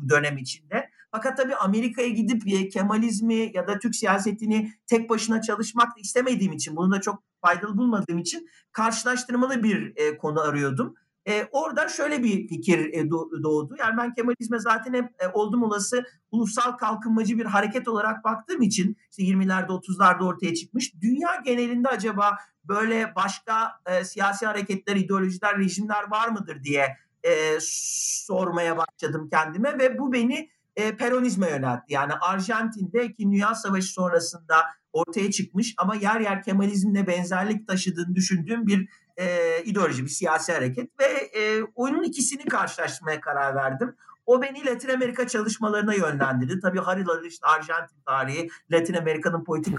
dönem 0.09 0.37
içinde. 0.37 0.89
Fakat 1.11 1.37
tabii 1.37 1.55
Amerika'ya 1.55 2.09
gidip 2.09 2.47
e, 2.47 2.69
Kemalizmi 2.69 3.51
ya 3.53 3.67
da 3.67 3.79
Türk 3.79 3.95
siyasetini 3.95 4.73
tek 4.87 5.09
başına 5.09 5.41
çalışmak 5.41 5.99
istemediğim 5.99 6.53
için, 6.53 6.75
bunun 6.75 6.91
da 6.91 7.01
çok 7.01 7.23
faydalı 7.41 7.77
bulmadığım 7.77 8.17
için 8.17 8.49
karşılaştırmalı 8.71 9.63
bir 9.63 9.93
e, 9.95 10.17
konu 10.17 10.41
arıyordum. 10.41 10.95
E, 11.27 11.47
orada 11.51 11.87
şöyle 11.87 12.23
bir 12.23 12.47
fikir 12.47 12.93
e, 12.93 13.09
doğdu. 13.43 13.75
Yani 13.79 13.97
ben 13.97 14.13
Kemalizme 14.13 14.59
zaten 14.59 14.93
hep 14.93 15.05
e, 15.19 15.27
oldum 15.33 15.63
olası 15.63 16.05
ulusal 16.31 16.71
kalkınmacı 16.71 17.37
bir 17.37 17.45
hareket 17.45 17.87
olarak 17.87 18.23
baktığım 18.23 18.61
için 18.61 18.97
işte 19.09 19.23
20'lerde 19.23 19.67
30'larda 19.67 20.25
ortaya 20.25 20.53
çıkmış. 20.53 20.93
Dünya 21.01 21.41
genelinde 21.45 21.87
acaba 21.87 22.37
böyle 22.63 23.15
başka 23.15 23.71
e, 23.85 24.05
siyasi 24.05 24.45
hareketler, 24.45 24.95
ideolojiler, 24.95 25.57
rejimler 25.57 26.11
var 26.11 26.27
mıdır 26.27 26.63
diye 26.63 26.97
e, 27.23 27.57
sormaya 27.61 28.77
başladım 28.77 29.29
kendime 29.31 29.79
ve 29.79 29.99
bu 29.99 30.13
beni 30.13 30.49
e, 30.75 30.97
Peronizme 30.97 31.49
yöneltti. 31.49 31.93
Yani 31.93 32.13
Arjantin'de 32.13 33.13
ki 33.13 33.23
Dünya 33.23 33.55
Savaşı 33.55 33.93
sonrasında 33.93 34.55
ortaya 34.93 35.31
çıkmış 35.31 35.73
ama 35.77 35.95
yer 35.95 36.19
yer 36.19 36.43
Kemalizmle 36.43 37.07
benzerlik 37.07 37.67
taşıdığını 37.67 38.15
düşündüğüm 38.15 38.67
bir 38.67 38.89
e, 39.17 39.57
ideoloji, 39.63 40.03
bir 40.03 40.09
siyasi 40.09 40.53
hareket 40.53 40.99
ve 40.99 41.05
e, 41.05 41.63
oyunun 41.75 42.03
ikisini 42.03 42.45
karşılaştırmaya 42.45 43.21
karar 43.21 43.55
verdim. 43.55 43.95
O 44.25 44.41
beni 44.41 44.65
Latin 44.65 44.89
Amerika 44.89 45.27
çalışmalarına 45.27 45.93
yönlendirdi. 45.93 46.59
Tabii 46.59 46.79
haritaları 46.79 47.27
işte 47.27 47.47
Arjantin 47.47 48.01
tarihi, 48.05 48.49
Latin 48.71 48.93
Amerika'nın 48.93 49.43
politik 49.43 49.75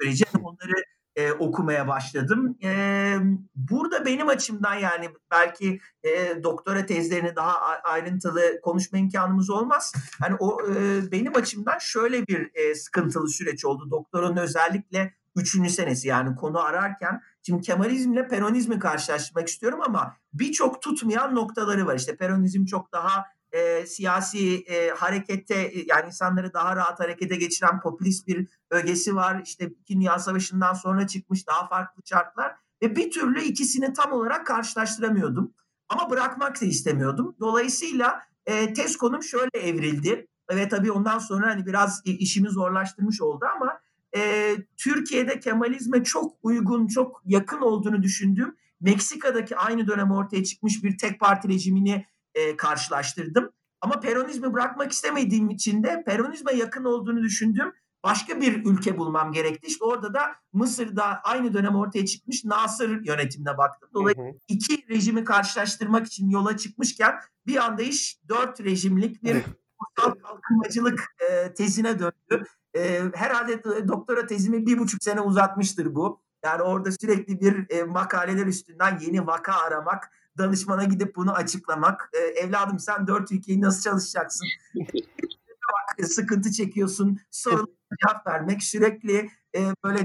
süreci 0.00 0.24
onları 0.42 0.84
e, 1.16 1.32
okumaya 1.32 1.88
başladım. 1.88 2.58
E, 2.64 3.14
burada 3.54 4.04
benim 4.04 4.28
açımdan 4.28 4.74
yani 4.74 5.10
belki 5.30 5.80
e, 6.04 6.42
doktora 6.42 6.86
tezlerini 6.86 7.36
daha 7.36 7.58
ayrıntılı 7.84 8.60
konuşma 8.62 8.98
imkanımız 8.98 9.50
olmaz. 9.50 9.92
Hani 10.20 10.36
o 10.38 10.58
e, 10.70 11.02
benim 11.12 11.36
açımdan 11.36 11.78
şöyle 11.78 12.26
bir 12.26 12.50
e, 12.54 12.74
sıkıntılı 12.74 13.28
süreç 13.28 13.64
oldu. 13.64 13.90
Doktoranın 13.90 14.36
özellikle 14.36 15.14
üçüncü 15.36 15.70
senesi 15.70 16.08
yani 16.08 16.36
konu 16.36 16.60
ararken 16.60 17.22
şimdi 17.42 17.62
Kemalizmle 17.62 18.28
Peronizmi 18.28 18.78
karşılaştırmak 18.78 19.48
istiyorum 19.48 19.80
ama 19.86 20.16
birçok 20.32 20.82
tutmayan 20.82 21.34
noktaları 21.34 21.86
var. 21.86 21.96
İşte 21.96 22.16
Peronizm 22.16 22.64
çok 22.64 22.92
daha 22.92 23.24
e, 23.52 23.86
siyasi 23.86 24.56
e, 24.56 24.90
harekette 24.90 25.72
yani 25.86 26.06
insanları 26.06 26.52
daha 26.54 26.76
rahat 26.76 27.00
harekete 27.00 27.36
geçiren 27.36 27.80
popülist 27.80 28.26
bir 28.26 28.48
ögesi 28.70 29.16
var. 29.16 29.42
İşte 29.44 29.64
İkinci 29.64 30.00
Dünya 30.00 30.18
Savaşı'ndan 30.18 30.74
sonra 30.74 31.06
çıkmış 31.06 31.46
daha 31.46 31.68
farklı 31.68 32.02
şartlar 32.04 32.54
ve 32.82 32.96
bir 32.96 33.10
türlü 33.10 33.42
ikisini 33.42 33.92
tam 33.92 34.12
olarak 34.12 34.46
karşılaştıramıyordum. 34.46 35.54
Ama 35.88 36.10
bırakmak 36.10 36.60
da 36.60 36.66
istemiyordum. 36.66 37.36
Dolayısıyla 37.40 38.22
e, 38.46 38.72
tez 38.72 38.96
konum 38.96 39.22
şöyle 39.22 39.58
evrildi. 39.60 40.26
Ve 40.50 40.68
tabii 40.68 40.92
ondan 40.92 41.18
sonra 41.18 41.46
hani 41.46 41.66
biraz 41.66 42.02
işimi 42.04 42.48
zorlaştırmış 42.48 43.20
oldu 43.20 43.44
ama 43.56 43.80
e, 44.16 44.54
Türkiye'de 44.76 45.40
Kemalizme 45.40 46.04
çok 46.04 46.36
uygun, 46.42 46.86
çok 46.86 47.22
yakın 47.24 47.60
olduğunu 47.60 48.02
düşündüğüm 48.02 48.56
Meksika'daki 48.80 49.56
aynı 49.56 49.86
dönem 49.86 50.10
ortaya 50.10 50.44
çıkmış 50.44 50.84
bir 50.84 50.98
tek 50.98 51.20
parti 51.20 51.48
rejimini 51.48 52.06
e, 52.34 52.56
karşılaştırdım. 52.56 53.50
Ama 53.80 54.00
Peronizmi 54.00 54.52
bırakmak 54.52 54.92
istemediğim 54.92 55.50
için 55.50 55.82
de 55.82 56.02
Peronizme 56.06 56.52
yakın 56.52 56.84
olduğunu 56.84 57.22
düşündüğüm 57.22 57.72
başka 58.04 58.40
bir 58.40 58.64
ülke 58.64 58.98
bulmam 58.98 59.32
gerekti. 59.32 59.66
İşte 59.66 59.84
orada 59.84 60.14
da 60.14 60.20
Mısır'da 60.52 61.04
aynı 61.04 61.54
dönem 61.54 61.76
ortaya 61.76 62.06
çıkmış 62.06 62.44
Nasır 62.44 63.04
yönetimine 63.06 63.58
baktım. 63.58 63.90
Dolayısıyla 63.94 64.30
hı 64.30 64.34
hı. 64.34 64.38
iki 64.48 64.88
rejimi 64.88 65.24
karşılaştırmak 65.24 66.06
için 66.06 66.30
yola 66.30 66.56
çıkmışken 66.56 67.14
bir 67.46 67.56
anda 67.56 67.82
iş 67.82 68.18
dört 68.28 68.60
rejimlik 68.60 69.22
bir 69.22 69.34
ulusal 69.34 70.14
kalkınmacılık 70.14 71.16
e, 71.30 71.54
tezine 71.54 71.98
döndü. 71.98 72.46
E, 72.76 73.02
herhalde 73.14 73.64
doktora 73.88 74.26
tezimi 74.26 74.66
bir 74.66 74.78
buçuk 74.78 75.02
sene 75.02 75.20
uzatmıştır 75.20 75.94
bu. 75.94 76.20
Yani 76.44 76.62
orada 76.62 76.92
sürekli 76.92 77.40
bir 77.40 77.70
e, 77.70 77.82
makaleler 77.82 78.46
üstünden 78.46 78.98
yeni 78.98 79.26
vaka 79.26 79.52
aramak, 79.52 80.10
danışmana 80.38 80.84
gidip 80.84 81.16
bunu 81.16 81.32
açıklamak. 81.32 82.10
E, 82.12 82.18
evladım 82.18 82.78
sen 82.78 83.06
dört 83.06 83.32
ülkeyi 83.32 83.60
nasıl 83.60 83.82
çalışacaksın? 83.82 84.46
Sıkıntı 86.02 86.52
çekiyorsun, 86.52 87.18
sorulara 87.30 87.66
cevap 88.02 88.26
vermek, 88.26 88.62
sürekli 88.62 89.30
e, 89.54 89.60
böyle 89.84 90.04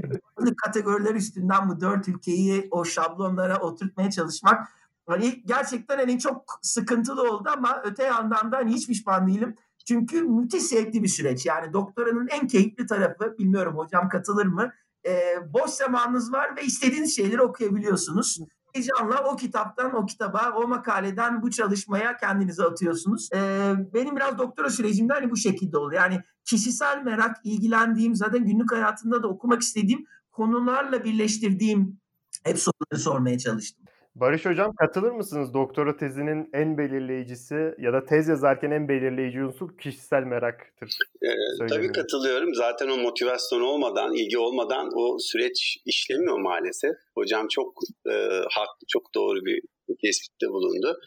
kategoriler 0.64 1.14
üstünden 1.14 1.68
bu 1.68 1.80
dört 1.80 2.08
ülkeyi 2.08 2.68
o 2.70 2.84
şablonlara 2.84 3.58
oturtmaya 3.58 4.10
çalışmak. 4.10 4.68
Hani 5.06 5.42
gerçekten 5.46 5.98
hani 5.98 6.18
çok 6.18 6.58
sıkıntılı 6.62 7.32
oldu 7.32 7.50
ama 7.56 7.82
öte 7.84 8.02
yandan 8.02 8.52
da 8.52 8.56
hani 8.56 8.72
hiç 8.72 8.86
pişman 8.86 9.26
değilim. 9.26 9.56
Çünkü 9.88 10.22
müthiş 10.22 10.62
zevkli 10.62 11.02
bir 11.02 11.08
süreç. 11.08 11.46
Yani 11.46 11.72
doktoranın 11.72 12.28
en 12.28 12.46
keyifli 12.46 12.86
tarafı, 12.86 13.38
bilmiyorum 13.38 13.76
hocam 13.76 14.08
katılır 14.08 14.46
mı? 14.46 14.72
E, 15.06 15.12
boş 15.54 15.70
zamanınız 15.70 16.32
var 16.32 16.56
ve 16.56 16.62
istediğiniz 16.62 17.16
şeyleri 17.16 17.42
okuyabiliyorsunuz 17.42 18.38
heyecanla 18.74 19.24
o 19.24 19.36
kitaptan, 19.36 19.94
o 19.94 20.06
kitaba, 20.06 20.52
o 20.56 20.68
makaleden 20.68 21.42
bu 21.42 21.50
çalışmaya 21.50 22.16
kendinizi 22.16 22.64
atıyorsunuz. 22.64 23.28
Ee, 23.34 23.74
benim 23.94 24.16
biraz 24.16 24.38
doktora 24.38 24.70
sürecimde 24.70 25.12
hani 25.12 25.30
bu 25.30 25.36
şekilde 25.36 25.78
oldu. 25.78 25.94
Yani 25.94 26.20
kişisel 26.44 27.02
merak, 27.04 27.36
ilgilendiğim, 27.44 28.14
zaten 28.14 28.46
günlük 28.46 28.72
hayatında 28.72 29.22
da 29.22 29.28
okumak 29.28 29.62
istediğim 29.62 30.04
konularla 30.30 31.04
birleştirdiğim 31.04 32.00
hep 32.44 32.58
soruları 32.58 33.02
sormaya 33.02 33.38
çalıştım. 33.38 33.87
Barış 34.20 34.46
Hocam 34.46 34.74
katılır 34.74 35.12
mısınız? 35.12 35.54
Doktora 35.54 35.96
tezinin 35.96 36.50
en 36.52 36.78
belirleyicisi 36.78 37.74
ya 37.78 37.92
da 37.92 38.04
tez 38.04 38.28
yazarken 38.28 38.70
en 38.70 38.88
belirleyici 38.88 39.44
unsur 39.44 39.78
kişisel 39.78 40.22
meraktır. 40.22 40.98
Ee, 41.22 41.66
tabii 41.68 41.92
katılıyorum. 41.92 42.54
Zaten 42.54 42.88
o 42.88 42.96
motivasyon 42.96 43.60
olmadan, 43.60 44.14
ilgi 44.14 44.38
olmadan 44.38 44.90
o 44.94 45.18
süreç 45.18 45.78
işlemiyor 45.86 46.38
maalesef. 46.38 46.96
Hocam 47.14 47.48
çok 47.48 47.74
e, 48.06 48.12
haklı, 48.50 48.86
çok 48.88 49.14
doğru 49.14 49.44
bir 49.44 49.60
tespitte 50.02 50.46
bulundu. 50.48 51.00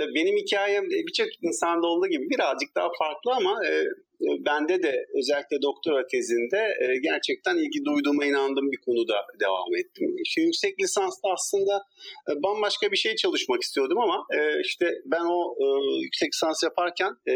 Benim 0.00 0.36
hikayem 0.36 0.84
e, 0.84 1.06
birçok 1.06 1.28
insanda 1.42 1.86
olduğu 1.86 2.06
gibi 2.06 2.30
birazcık 2.30 2.74
daha 2.76 2.88
farklı 2.98 3.32
ama 3.32 3.66
e, 3.66 3.86
bende 4.20 4.82
de 4.82 5.06
özellikle 5.18 5.62
doktora 5.62 6.06
tezinde 6.06 6.76
e, 6.80 6.86
gerçekten 7.02 7.56
ilgi 7.56 7.84
duyduğuma 7.84 8.24
inandığım 8.24 8.72
bir 8.72 8.80
konuda 8.86 9.26
devam 9.40 9.76
ettim. 9.80 10.16
İşte 10.24 10.40
yüksek 10.42 10.80
lisansta 10.80 11.28
aslında 11.28 11.84
e, 12.30 12.42
bambaşka 12.42 12.92
bir 12.92 12.96
şey 12.96 13.14
çalışmak 13.16 13.62
istiyordum 13.62 13.98
ama 13.98 14.26
e, 14.38 14.60
işte 14.60 14.86
ben 15.04 15.24
o 15.24 15.54
e, 15.60 15.66
yüksek 16.02 16.28
lisans 16.34 16.62
yaparken 16.62 17.12
e, 17.28 17.34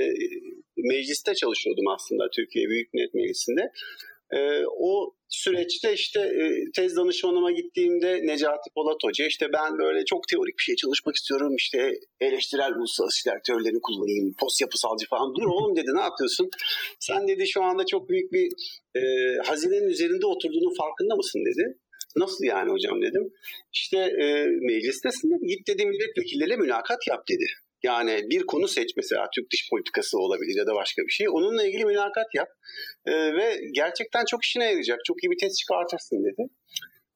mecliste 0.76 1.34
çalışıyordum 1.34 1.88
aslında 1.88 2.24
Türkiye 2.36 2.68
Büyük 2.68 2.94
Millet 2.94 3.14
Meclisi'nde. 3.14 3.70
E, 4.32 4.38
o 4.66 5.14
süreçte 5.28 5.92
işte 5.92 6.20
e, 6.20 6.44
tez 6.76 6.96
danışmanıma 6.96 7.52
gittiğimde 7.52 8.26
Necati 8.26 8.70
Polat 8.74 8.96
Hoca 9.04 9.26
işte 9.26 9.46
ben 9.52 9.78
böyle 9.78 10.04
çok 10.04 10.28
teorik 10.28 10.58
bir 10.58 10.62
şey 10.62 10.76
çalışmak 10.76 11.14
istiyorum 11.14 11.54
işte 11.56 11.92
eleştirel 12.20 12.72
uluslararası 12.74 13.14
ilişkiler 13.16 13.40
teorilerini 13.46 13.80
kullanayım 13.80 14.34
post 14.40 14.60
yapısalcı 14.60 15.06
falan 15.06 15.34
dur 15.34 15.46
oğlum 15.46 15.76
dedi 15.76 15.90
ne 15.94 16.00
yapıyorsun 16.00 16.50
sen 17.00 17.28
dedi 17.28 17.48
şu 17.48 17.62
anda 17.62 17.86
çok 17.86 18.08
büyük 18.08 18.32
bir 18.32 18.48
e, 18.96 19.02
hazinenin 19.44 19.88
üzerinde 19.88 20.26
oturduğunun 20.26 20.74
farkında 20.76 21.16
mısın 21.16 21.44
dedi 21.44 21.78
Nasıl 22.16 22.44
yani 22.44 22.70
hocam 22.70 23.02
dedim. 23.02 23.32
İşte 23.72 23.98
e, 23.98 24.46
meclistesin 24.46 25.30
dedi. 25.30 25.46
Git 25.46 25.68
dedi 25.68 25.86
milletvekilleriyle 25.86 26.56
mülakat 26.56 27.08
yap 27.08 27.28
dedi. 27.28 27.44
Yani 27.84 28.22
bir 28.30 28.42
konu 28.46 28.68
seç 28.68 28.90
mesela 28.96 29.26
Türk 29.34 29.52
dış 29.52 29.70
politikası 29.70 30.18
olabilir 30.18 30.56
ya 30.58 30.66
da 30.66 30.74
başka 30.74 31.02
bir 31.02 31.12
şey. 31.12 31.26
Onunla 31.28 31.66
ilgili 31.66 31.84
mülakat 31.84 32.34
yap 32.34 32.48
e, 33.06 33.12
ve 33.12 33.60
gerçekten 33.74 34.24
çok 34.24 34.44
işine 34.44 34.64
yarayacak. 34.64 34.98
Çok 35.04 35.24
iyi 35.24 35.30
bir 35.30 35.38
test 35.38 35.56
çıkartırsın 35.58 36.24
dedi. 36.24 36.48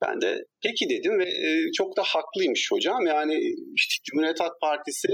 Ben 0.02 0.20
de 0.20 0.44
peki 0.62 0.88
dedim 0.90 1.18
ve 1.18 1.24
e, 1.24 1.72
çok 1.72 1.96
da 1.96 2.02
haklıymış 2.02 2.68
hocam. 2.72 3.06
Yani 3.06 3.34
işte 3.74 3.94
Cumhuriyet 4.04 4.40
Halk 4.40 4.60
Partisi 4.60 5.08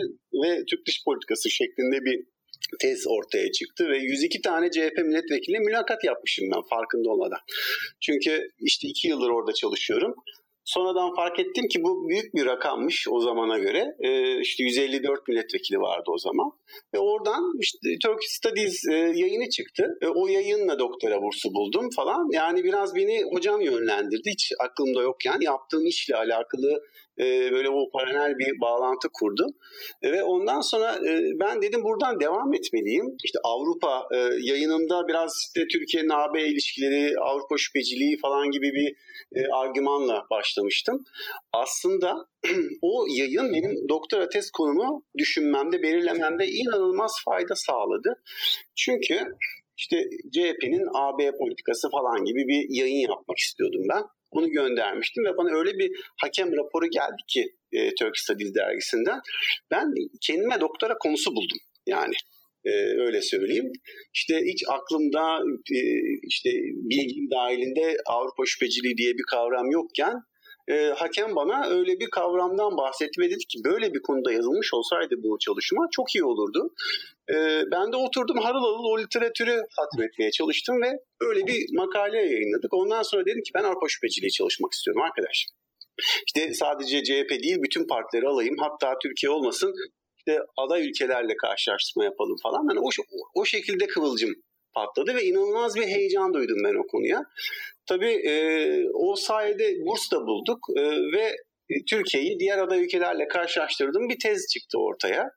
ve 0.45 0.65
Türk 0.71 0.87
dış 0.87 1.05
politikası 1.05 1.51
şeklinde 1.51 1.99
bir 2.05 2.25
tez 2.81 3.05
ortaya 3.07 3.53
çıktı 3.53 3.89
ve 3.89 3.99
102 3.99 4.41
tane 4.41 4.71
CHP 4.71 4.99
milletvekili 4.99 5.59
mülakat 5.59 6.05
yapmışım 6.05 6.45
ben 6.55 6.63
farkında 6.71 7.11
olmadan. 7.11 7.41
Çünkü 8.01 8.49
işte 8.61 8.89
iki 8.89 9.09
yıldır 9.09 9.31
orada 9.31 9.53
çalışıyorum. 9.53 10.15
Sonradan 10.65 11.15
fark 11.15 11.39
ettim 11.39 11.69
ki 11.69 11.83
bu 11.83 12.09
büyük 12.09 12.35
bir 12.35 12.47
rakammış 12.47 13.07
o 13.11 13.21
zamana 13.21 13.59
göre. 13.59 13.97
E, 14.01 14.41
işte 14.41 14.65
154 14.65 15.29
milletvekili 15.29 15.79
vardı 15.79 16.05
o 16.09 16.19
zaman. 16.19 16.51
Ve 16.95 16.99
oradan 16.99 17.53
işte 17.61 17.89
Turkish 18.03 18.31
Studies 18.31 18.89
e, 18.89 18.95
yayını 18.95 19.49
çıktı. 19.49 19.99
E, 20.03 20.07
o 20.07 20.27
yayınla 20.27 20.79
doktora 20.79 21.23
bursu 21.23 21.49
buldum 21.55 21.89
falan. 21.97 22.29
Yani 22.33 22.65
biraz 22.65 22.95
beni 22.95 23.23
hocam 23.33 23.61
yönlendirdi. 23.61 24.31
Hiç 24.31 24.53
aklımda 24.61 25.03
yok 25.03 25.25
yani 25.25 25.45
yaptığım 25.45 25.87
işle 25.87 26.17
alakalı 26.17 26.83
e, 27.19 27.53
böyle 27.53 27.71
o 27.71 27.91
paralel 27.91 28.39
bir 28.39 28.61
bağlantı 28.61 29.09
kurdu. 29.13 29.47
E, 30.03 30.13
ve 30.13 30.23
ondan 30.23 30.61
sonra 30.61 30.93
e, 31.09 31.21
ben 31.41 31.63
dedim 31.63 31.85
buradan 31.85 32.21
devam 32.21 32.55
etmeliyim. 32.55 33.07
İşte 33.25 33.39
Avrupa 33.45 34.09
e, 34.15 34.19
yayınımda 34.41 35.09
biraz 35.09 35.33
işte 35.47 35.67
Türkiye'nin 35.73 36.09
AB 36.09 36.43
ilişkileri, 36.43 37.19
Avrupa 37.21 37.57
şüpheciliği 37.59 38.19
falan 38.19 38.51
gibi 38.51 38.73
bir 38.73 38.97
argümanla 39.53 40.27
başlamıştım. 40.31 41.05
Aslında 41.53 42.15
o 42.83 43.07
yayın 43.09 43.53
benim 43.53 43.89
doktora 43.89 44.29
tez 44.29 44.51
konumu 44.51 45.05
düşünmemde, 45.19 45.83
belirlememde 45.83 46.47
inanılmaz 46.47 47.13
fayda 47.25 47.55
sağladı. 47.55 48.23
Çünkü 48.77 49.19
işte 49.77 49.97
CHP'nin 50.33 50.89
AB 50.95 51.31
politikası 51.39 51.91
falan 51.91 52.25
gibi 52.25 52.49
bir 52.49 52.67
yayın 52.81 53.09
yapmak 53.09 53.39
istiyordum 53.39 53.83
ben. 53.89 54.03
Onu 54.35 54.51
göndermiştim 54.51 55.25
ve 55.25 55.37
bana 55.37 55.59
öyle 55.59 55.79
bir 55.79 55.91
hakem 56.23 56.53
raporu 56.53 56.87
geldi 56.87 57.23
ki 57.29 57.47
e, 57.73 57.95
Turkish 57.95 58.23
Studies 58.23 58.55
dergisinden. 58.55 59.21
Ben 59.71 59.87
kendime 60.27 60.61
doktora 60.61 60.99
konusu 60.99 61.31
buldum. 61.31 61.59
Yani 61.87 62.15
ee, 62.65 62.71
öyle 63.07 63.23
söyleyeyim. 63.23 63.73
İşte 64.15 64.41
hiç 64.45 64.65
aklımda 64.69 65.39
e, 65.73 65.81
işte 66.23 66.51
bilgim 66.91 67.31
dahilinde 67.31 67.97
Avrupa 68.07 68.43
şüpheciliği 68.47 68.97
diye 68.97 69.13
bir 69.13 69.25
kavram 69.31 69.71
yokken 69.71 70.15
e, 70.69 70.87
hakem 70.97 71.37
bana 71.37 71.67
öyle 71.67 72.01
bir 72.01 72.11
kavramdan 72.11 72.77
bahsetti 72.77 73.21
ve 73.21 73.31
dedi 73.31 73.45
ki 73.49 73.59
böyle 73.65 73.95
bir 73.95 74.03
konuda 74.03 74.33
yazılmış 74.33 74.75
olsaydı 74.75 75.15
bu 75.23 75.39
çalışma 75.39 75.89
çok 75.91 76.15
iyi 76.15 76.25
olurdu. 76.25 76.71
E, 77.31 77.35
ben 77.73 77.93
de 77.93 77.97
oturdum 77.97 78.39
harıl 78.39 78.59
harıl 78.59 78.85
o 78.85 78.99
literatürü 78.99 79.63
hatırlatmaya 79.77 80.31
çalıştım 80.31 80.83
ve 80.83 80.99
öyle 81.21 81.47
bir 81.47 81.77
makale 81.77 82.19
yayınladık. 82.19 82.75
Ondan 82.75 83.03
sonra 83.03 83.27
dedim 83.27 83.43
ki 83.43 83.51
ben 83.55 83.65
Avrupa 83.65 83.89
şüpheciliği 83.89 84.31
çalışmak 84.31 84.73
istiyorum 84.73 85.03
arkadaş. 85.03 85.47
İşte 86.27 86.55
sadece 86.55 87.05
CHP 87.05 87.31
değil 87.31 87.57
bütün 87.63 87.87
partileri 87.87 88.27
alayım 88.29 88.57
hatta 88.59 88.99
Türkiye 89.03 89.31
olmasın 89.31 89.75
işte 90.19 90.41
aday 90.57 90.89
ülkelerle 90.89 91.37
karşılaştırma 91.37 92.05
yapalım 92.05 92.37
falan. 92.43 92.67
Yani 92.71 92.81
o, 92.81 92.89
o 93.35 93.45
şekilde 93.45 93.87
kıvılcım 93.87 94.35
patladı 94.75 95.15
ve 95.15 95.25
inanılmaz 95.25 95.77
bir 95.77 95.87
heyecan 95.87 96.35
duydum 96.35 96.59
ben 96.65 96.75
o 96.75 96.87
konuya. 96.87 97.25
Tabii 97.87 98.13
e, 98.29 98.35
o 98.95 99.17
sayede 99.17 99.75
burs 99.87 100.13
da 100.13 100.21
bulduk 100.27 100.59
e, 100.77 100.83
ve 101.13 101.37
Türkiye'yi 101.91 102.39
diğer 102.39 102.59
aday 102.59 102.85
ülkelerle 102.85 103.29
karşılaştırdım. 103.29 104.09
Bir 104.09 104.19
tez 104.19 104.47
çıktı 104.53 104.79
ortaya. 104.79 105.31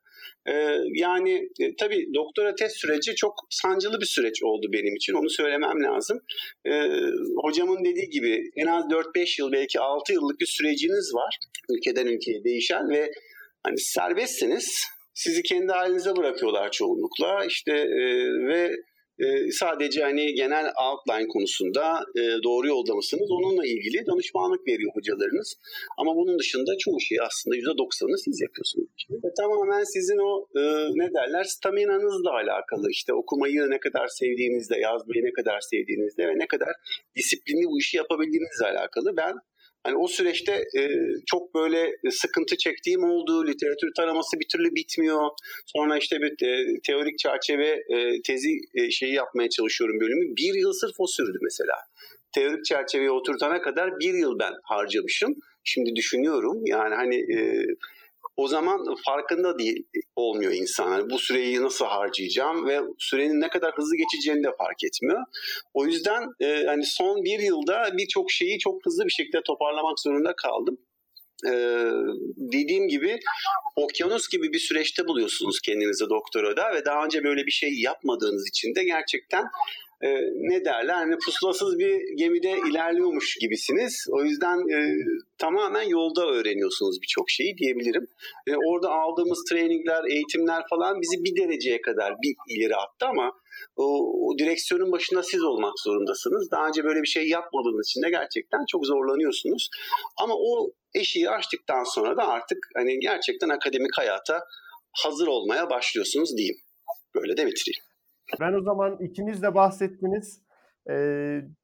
E, 0.46 0.52
yani 0.94 1.48
e, 1.60 1.76
tabii 1.76 2.14
doktora 2.14 2.54
tez 2.54 2.72
süreci 2.72 3.14
çok 3.14 3.34
sancılı 3.50 4.00
bir 4.00 4.06
süreç 4.06 4.42
oldu 4.42 4.66
benim 4.72 4.96
için. 4.96 5.14
Onu 5.14 5.30
söylemem 5.30 5.82
lazım. 5.82 6.20
E, 6.66 6.72
hocamın 7.42 7.84
dediği 7.84 8.10
gibi 8.10 8.50
en 8.56 8.66
az 8.66 8.84
4-5 8.84 9.40
yıl 9.40 9.52
belki 9.52 9.80
6 9.80 10.12
yıllık 10.12 10.40
bir 10.40 10.46
süreciniz 10.46 11.14
var. 11.14 11.38
Ülkeden 11.70 12.06
ülkeye 12.06 12.44
değişen 12.44 12.90
ve 12.90 13.10
hani 13.62 13.78
serbestsiniz. 13.78 14.84
Sizi 15.14 15.42
kendi 15.42 15.72
halinize 15.72 16.16
bırakıyorlar 16.16 16.70
çoğunlukla. 16.70 17.44
İşte 17.44 17.72
e, 17.72 18.02
ve 18.48 18.70
e, 19.24 19.26
sadece 19.62 20.02
hani 20.02 20.34
genel 20.34 20.66
outline 20.86 21.28
konusunda 21.28 21.84
e, 22.20 22.22
doğru 22.42 22.66
yolda 22.66 22.94
mısınız? 22.94 23.30
Onunla 23.30 23.66
ilgili 23.66 24.06
danışmanlık 24.06 24.66
veriyor 24.66 24.90
hocalarınız. 24.94 25.56
Ama 25.98 26.16
bunun 26.16 26.38
dışında 26.38 26.72
çoğu 26.78 27.00
şeyi 27.00 27.20
aslında 27.28 27.56
%90'ını 27.56 28.18
siz 28.24 28.40
yapıyorsunuz. 28.40 28.90
Ve 29.24 29.30
tamamen 29.40 29.84
sizin 29.94 30.18
o 30.28 30.32
e, 30.60 30.62
ne 31.00 31.08
derler 31.16 31.44
staminanızla 31.44 32.32
alakalı. 32.32 32.90
İşte 32.90 33.12
okumayı 33.12 33.60
ne 33.74 33.80
kadar 33.80 34.06
sevdiğinizle, 34.08 34.78
yazmayı 34.78 35.24
ne 35.24 35.32
kadar 35.32 35.60
sevdiğinizle 35.60 36.22
ve 36.28 36.34
ne 36.42 36.46
kadar 36.46 36.72
disiplinli 37.16 37.64
bu 37.70 37.78
işi 37.78 37.96
yapabildiğinizle 37.96 38.66
alakalı. 38.66 39.16
Ben 39.16 39.34
Hani 39.84 39.96
o 39.96 40.08
süreçte 40.08 40.52
e, 40.52 40.82
çok 41.26 41.54
böyle 41.54 41.92
sıkıntı 42.10 42.56
çektiğim 42.56 43.04
oldu. 43.04 43.46
Literatür 43.46 43.88
taraması 43.96 44.40
bir 44.40 44.46
türlü 44.52 44.74
bitmiyor. 44.74 45.30
Sonra 45.66 45.98
işte 45.98 46.20
bir 46.20 46.46
e, 46.46 46.80
teorik 46.86 47.18
çerçeve 47.18 47.68
e, 47.68 48.22
tezi 48.26 48.58
e, 48.74 48.90
şeyi 48.90 49.14
yapmaya 49.14 49.48
çalışıyorum 49.48 50.00
bölümü. 50.00 50.36
Bir 50.36 50.54
yıl 50.54 50.72
sırf 50.72 50.94
o 50.98 51.06
sürdü 51.06 51.38
mesela. 51.42 51.74
Teorik 52.34 52.64
çerçeveye 52.64 53.10
oturtana 53.10 53.62
kadar 53.62 53.90
bir 54.00 54.14
yıl 54.14 54.38
ben 54.38 54.52
harcamışım. 54.64 55.34
Şimdi 55.64 55.96
düşünüyorum 55.96 56.62
yani 56.66 56.94
hani 56.94 57.16
e, 57.16 57.66
o 58.38 58.48
zaman 58.48 58.84
farkında 59.06 59.58
değil 59.58 59.86
olmuyor 60.16 60.52
insan. 60.52 60.92
Yani 60.92 61.10
bu 61.10 61.18
süreyi 61.18 61.62
nasıl 61.62 61.84
harcayacağım 61.84 62.66
ve 62.66 62.80
sürenin 62.98 63.40
ne 63.40 63.48
kadar 63.48 63.72
hızlı 63.76 63.96
geçeceğini 63.96 64.44
de 64.44 64.50
fark 64.58 64.84
etmiyor. 64.84 65.22
O 65.74 65.86
yüzden 65.86 66.22
e, 66.40 66.64
hani 66.66 66.86
son 66.86 67.24
bir 67.24 67.38
yılda 67.38 67.90
birçok 67.98 68.30
şeyi 68.30 68.58
çok 68.58 68.86
hızlı 68.86 69.04
bir 69.04 69.10
şekilde 69.10 69.42
toparlamak 69.46 70.00
zorunda 70.00 70.36
kaldım. 70.36 70.78
Ee, 71.46 71.90
dediğim 72.36 72.88
gibi 72.88 73.18
okyanus 73.76 74.28
gibi 74.28 74.52
bir 74.52 74.58
süreçte 74.58 75.06
buluyorsunuz 75.06 75.60
kendinizi 75.60 76.04
doktorada 76.10 76.74
ve 76.74 76.84
daha 76.84 77.04
önce 77.04 77.24
böyle 77.24 77.46
bir 77.46 77.50
şey 77.50 77.70
yapmadığınız 77.80 78.48
için 78.48 78.74
de 78.74 78.84
gerçekten 78.84 79.44
e, 80.02 80.08
ne 80.34 80.64
derler 80.64 80.94
hani 80.94 81.16
pusulasız 81.24 81.78
bir 81.78 82.16
gemide 82.16 82.58
ilerliyormuş 82.70 83.36
gibisiniz. 83.40 84.06
O 84.10 84.24
yüzden 84.24 84.58
e, 84.58 84.78
tamamen 85.38 85.82
yolda 85.82 86.26
öğreniyorsunuz 86.26 87.02
birçok 87.02 87.30
şeyi 87.30 87.58
diyebilirim. 87.58 88.06
E, 88.46 88.52
orada 88.66 88.90
aldığımız 88.90 89.44
trainingler, 89.50 90.04
eğitimler 90.10 90.62
falan 90.70 91.00
bizi 91.00 91.24
bir 91.24 91.42
dereceye 91.42 91.80
kadar 91.80 92.14
bir 92.22 92.34
ileri 92.56 92.76
attı 92.76 93.06
ama 93.06 93.32
o, 93.76 93.84
o 94.28 94.38
direksiyonun 94.38 94.92
başında 94.92 95.22
siz 95.22 95.42
olmak 95.42 95.80
zorundasınız. 95.84 96.50
Daha 96.50 96.68
önce 96.68 96.84
böyle 96.84 97.02
bir 97.02 97.08
şey 97.08 97.28
yapmadığınız 97.28 97.88
için 97.88 98.02
de 98.02 98.10
gerçekten 98.10 98.64
çok 98.68 98.86
zorlanıyorsunuz. 98.86 99.68
Ama 100.16 100.34
o 100.34 100.70
eşiği 100.94 101.30
açtıktan 101.30 101.84
sonra 101.84 102.16
da 102.16 102.28
artık 102.28 102.58
hani 102.74 103.00
gerçekten 103.00 103.48
akademik 103.48 103.98
hayata 103.98 104.40
hazır 104.92 105.26
olmaya 105.26 105.70
başlıyorsunuz 105.70 106.36
diyeyim. 106.36 106.56
Böyle 107.14 107.36
de 107.36 107.46
bitireyim. 107.46 107.87
Ben 108.40 108.52
o 108.52 108.60
zaman 108.62 108.96
ikiniz 109.00 109.42
de 109.42 109.54
bahsettiniz. 109.54 110.42
E, 110.90 110.94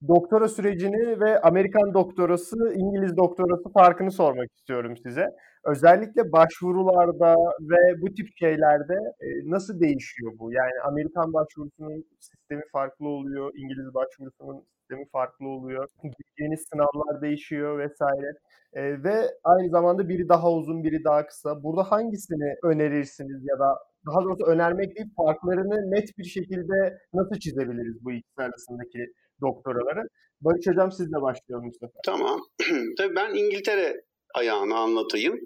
doktora 0.09 0.49
sürecini 0.49 1.21
ve 1.21 1.41
Amerikan 1.41 1.95
doktorası, 1.95 2.57
İngiliz 2.77 3.17
doktorası 3.17 3.73
farkını 3.73 4.11
sormak 4.11 4.53
istiyorum 4.53 4.97
size. 4.97 5.27
Özellikle 5.65 6.33
başvurularda 6.33 7.37
ve 7.61 8.03
bu 8.03 8.15
tip 8.15 8.29
şeylerde 8.39 8.95
e, 9.21 9.27
nasıl 9.51 9.81
değişiyor 9.81 10.33
bu? 10.39 10.53
Yani 10.53 10.81
Amerikan 10.85 11.33
başvurusunun 11.33 12.05
sistemi 12.21 12.63
farklı 12.73 13.09
oluyor, 13.09 13.53
İngiliz 13.55 13.95
başvurusunun 13.95 14.65
sistemi 14.79 15.09
farklı 15.13 15.49
oluyor. 15.49 15.89
Girdiğiniz 16.03 16.65
sınavlar 16.73 17.23
değişiyor 17.23 17.79
vesaire. 17.79 18.33
E, 18.73 19.03
ve 19.05 19.15
aynı 19.45 19.69
zamanda 19.71 20.09
biri 20.09 20.29
daha 20.29 20.53
uzun, 20.53 20.85
biri 20.85 21.05
daha 21.05 21.27
kısa. 21.27 21.63
Burada 21.63 21.83
hangisini 21.83 22.55
önerirsiniz 22.63 23.43
ya 23.45 23.59
da 23.59 23.79
daha 24.07 24.25
doğrusu 24.25 24.45
önermek 24.45 24.97
değil, 24.97 25.09
farklarını 25.17 25.91
net 25.91 26.19
bir 26.19 26.25
şekilde 26.25 26.99
nasıl 27.15 27.41
çizebiliriz 27.41 28.05
bu 28.05 28.13
ikisi 28.13 28.43
arasındaki 28.43 28.99
doktoraları? 29.41 30.09
Barış 30.41 30.67
Hocam 30.67 30.93
sizle 30.93 31.23
başlayalım 31.23 31.69
bu 31.69 31.73
sefer. 31.73 32.01
Tamam. 32.05 32.41
Tabii 32.99 33.17
ben 33.17 33.35
İngiltere 33.35 34.05
ayağını 34.35 34.77
anlatayım. 34.77 35.41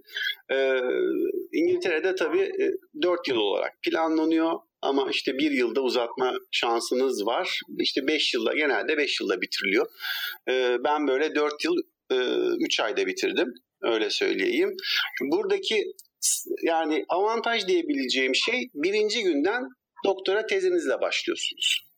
Ee, 0.52 0.80
İngiltere'de 1.52 2.14
tabii 2.14 2.50
4 3.02 3.28
e, 3.28 3.32
yıl 3.32 3.38
olarak 3.38 3.72
planlanıyor 3.82 4.52
ama 4.82 5.10
işte 5.10 5.38
bir 5.38 5.50
yılda 5.50 5.80
uzatma 5.80 6.34
şansınız 6.50 7.26
var. 7.26 7.60
İşte 7.78 8.06
5 8.06 8.34
yılda 8.34 8.54
genelde 8.54 8.96
5 8.96 9.20
yılda 9.20 9.40
bitiriliyor. 9.40 9.86
Ee, 10.48 10.76
ben 10.84 11.08
böyle 11.08 11.34
4 11.34 11.64
yıl 11.64 11.76
3 12.60 12.80
e, 12.80 12.82
ayda 12.82 13.06
bitirdim. 13.06 13.54
Öyle 13.82 14.10
söyleyeyim. 14.10 14.76
Buradaki 15.22 15.84
yani 16.62 17.04
avantaj 17.08 17.66
diyebileceğim 17.66 18.34
şey 18.34 18.70
birinci 18.74 19.22
günden 19.22 19.62
doktora 20.04 20.46
tezinizle 20.46 21.00
başlıyorsunuz. 21.00 21.88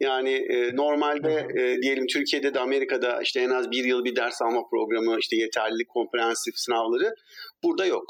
Yani 0.00 0.30
e, 0.30 0.76
normalde 0.76 1.48
e, 1.58 1.82
diyelim 1.82 2.06
Türkiye'de 2.06 2.54
de 2.54 2.60
Amerika'da 2.60 3.22
işte 3.22 3.40
en 3.40 3.50
az 3.50 3.70
bir 3.70 3.84
yıl 3.84 4.04
bir 4.04 4.16
ders 4.16 4.42
alma 4.42 4.62
programı, 4.70 5.18
işte 5.20 5.36
yeterlilik 5.36 5.88
komprehensif 5.88 6.54
sınavları 6.56 7.14
burada 7.62 7.86
yok. 7.86 8.04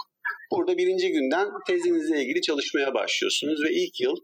Burada 0.51 0.79
birinci 0.79 1.13
günden 1.13 1.49
tezinizle 1.67 2.23
ilgili 2.23 2.41
çalışmaya 2.41 2.95
başlıyorsunuz 2.95 3.65
ve 3.65 3.73
ilk 3.73 4.01
yıl 4.01 4.17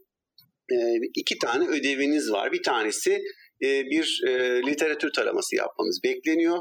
e, 0.71 0.75
iki 1.15 1.37
tane 1.37 1.67
ödeviniz 1.67 2.31
var. 2.31 2.51
Bir 2.51 2.63
tanesi 2.63 3.21
e, 3.63 3.85
bir 3.85 4.21
e, 4.27 4.61
literatür 4.61 5.13
taraması 5.13 5.55
yapmanız 5.55 5.99
bekleniyor. 6.03 6.59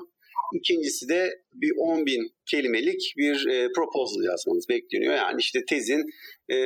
İkincisi 0.52 1.08
de 1.08 1.42
bir 1.54 1.72
10 1.78 2.06
bin 2.06 2.34
kelimelik 2.50 3.14
bir 3.16 3.46
e, 3.46 3.68
proposal 3.76 4.22
yazmanız 4.22 4.68
bekleniyor. 4.68 5.14
Yani 5.14 5.40
işte 5.40 5.60
tezin 5.68 6.04
e, 6.48 6.56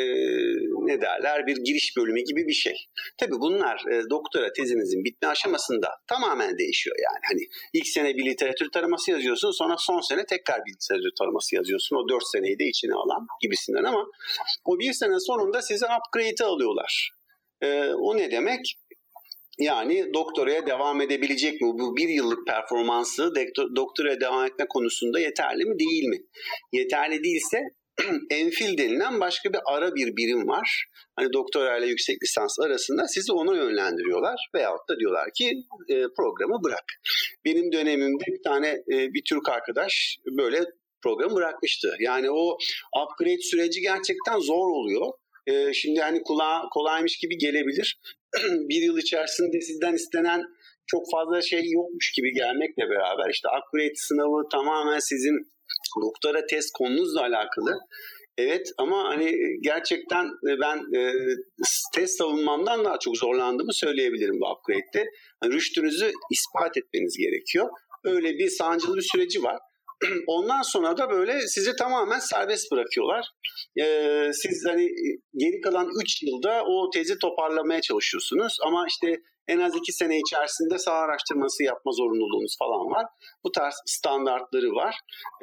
ne 0.90 1.00
derler 1.00 1.46
bir 1.46 1.56
giriş 1.56 1.96
bölümü 1.96 2.20
gibi 2.20 2.46
bir 2.48 2.52
şey. 2.52 2.74
Tabii 3.18 3.40
bunlar 3.40 3.84
e, 3.92 4.10
doktora 4.10 4.52
tezinizin 4.52 5.04
bitme 5.04 5.28
aşamasında 5.28 5.88
tamamen 6.06 6.58
değişiyor 6.58 6.96
yani. 7.04 7.20
Hani 7.32 7.42
ilk 7.72 7.86
sene 7.86 8.14
bir 8.14 8.24
literatür 8.24 8.70
taraması 8.70 9.10
yazıyorsun 9.10 9.50
sonra 9.50 9.76
son 9.78 10.00
sene 10.00 10.26
tekrar 10.26 10.60
bir 10.66 10.72
literatür 10.72 11.14
taraması 11.18 11.54
yazıyorsun. 11.54 11.96
O 11.96 12.08
4 12.08 12.22
seneyi 12.26 12.58
de 12.58 12.64
içine 12.64 12.94
alan 12.94 13.26
gibisinden 13.42 13.84
ama 13.84 14.06
o 14.64 14.78
bir 14.78 14.92
sene 14.92 15.20
sonunda 15.20 15.62
size 15.62 15.86
upgrade'i 15.86 16.44
alıyorlar. 16.44 17.10
E, 17.60 17.84
o 17.84 18.16
ne 18.16 18.30
demek? 18.30 18.76
Yani 19.58 20.14
doktoraya 20.14 20.66
devam 20.66 21.00
edebilecek 21.00 21.60
mi? 21.60 21.68
Bu 21.68 21.96
bir 21.96 22.08
yıllık 22.08 22.46
performansı 22.46 23.32
doktoraya 23.76 24.20
devam 24.20 24.44
etme 24.44 24.66
konusunda 24.68 25.20
yeterli 25.20 25.64
mi 25.64 25.78
değil 25.78 26.04
mi? 26.04 26.18
Yeterli 26.72 27.24
değilse 27.24 27.58
enfil 28.30 28.78
denilen 28.78 29.20
başka 29.20 29.52
bir 29.52 29.60
ara 29.66 29.94
bir 29.94 30.16
birim 30.16 30.48
var. 30.48 30.84
Hani 31.16 31.32
doktora 31.32 31.78
ile 31.78 31.86
yüksek 31.86 32.22
lisans 32.22 32.58
arasında 32.60 33.08
sizi 33.08 33.32
ona 33.32 33.56
yönlendiriyorlar 33.56 34.36
veyahut 34.54 34.88
da 34.88 34.98
diyorlar 34.98 35.28
ki 35.38 35.52
e, 35.88 35.94
programı 36.16 36.64
bırak. 36.64 36.84
Benim 37.44 37.72
dönemimde 37.72 38.24
bir 38.26 38.42
tane 38.42 38.68
e, 38.68 39.14
bir 39.14 39.22
Türk 39.28 39.48
arkadaş 39.48 40.16
böyle 40.38 40.64
programı 41.02 41.34
bırakmıştı. 41.34 41.96
Yani 42.00 42.30
o 42.30 42.56
upgrade 43.02 43.42
süreci 43.42 43.80
gerçekten 43.80 44.38
zor 44.38 44.68
oluyor. 44.70 45.06
E, 45.46 45.72
şimdi 45.72 46.00
hani 46.00 46.22
kulağa 46.22 46.62
kolaymış 46.72 47.18
gibi 47.18 47.38
gelebilir 47.38 47.98
bir 48.68 48.82
yıl 48.82 48.98
içerisinde 48.98 49.60
sizden 49.60 49.94
istenen 49.94 50.42
çok 50.86 51.02
fazla 51.12 51.42
şey 51.42 51.70
yokmuş 51.70 52.12
gibi 52.16 52.32
gelmekle 52.32 52.82
beraber 52.90 53.30
işte 53.30 53.48
upgrade 53.48 53.94
sınavı 53.94 54.48
tamamen 54.52 54.98
sizin 54.98 55.36
doktora 56.02 56.46
test 56.46 56.70
konunuzla 56.78 57.20
alakalı. 57.20 57.78
Evet 58.38 58.68
ama 58.78 59.04
hani 59.08 59.36
gerçekten 59.62 60.24
e, 60.24 60.60
ben 60.60 60.98
e, 60.98 61.12
test 61.94 62.18
savunmamdan 62.18 62.84
daha 62.84 62.98
çok 62.98 63.16
zorlandığımı 63.16 63.74
söyleyebilirim 63.74 64.40
bu 64.40 64.46
upgrade'de. 64.52 65.10
Yani 65.42 65.54
rüştünüzü 65.54 66.12
ispat 66.32 66.76
etmeniz 66.76 67.16
gerekiyor. 67.18 67.68
Öyle 68.04 68.32
bir 68.38 68.48
sancılı 68.48 68.96
bir 68.96 69.08
süreci 69.12 69.42
var. 69.42 69.58
Ondan 70.26 70.62
sonra 70.62 70.96
da 70.96 71.10
böyle 71.10 71.40
sizi 71.40 71.76
tamamen 71.76 72.18
serbest 72.18 72.72
bırakıyorlar. 72.72 73.26
Ee, 73.80 74.30
siz 74.32 74.64
hani 74.66 74.88
geri 75.36 75.60
kalan 75.60 75.88
3 76.02 76.22
yılda 76.22 76.64
o 76.64 76.90
tezi 76.90 77.18
toparlamaya 77.18 77.80
çalışıyorsunuz 77.80 78.56
ama 78.66 78.86
işte 78.88 79.16
en 79.48 79.58
az 79.58 79.76
2 79.76 79.92
sene 79.92 80.18
içerisinde 80.18 80.78
saha 80.78 80.96
araştırması 80.96 81.62
yapma 81.62 81.92
zorunluluğunuz 81.92 82.56
falan 82.58 82.90
var. 82.90 83.06
Bu 83.44 83.52
tarz 83.52 83.74
standartları 83.86 84.70
var. 84.70 84.94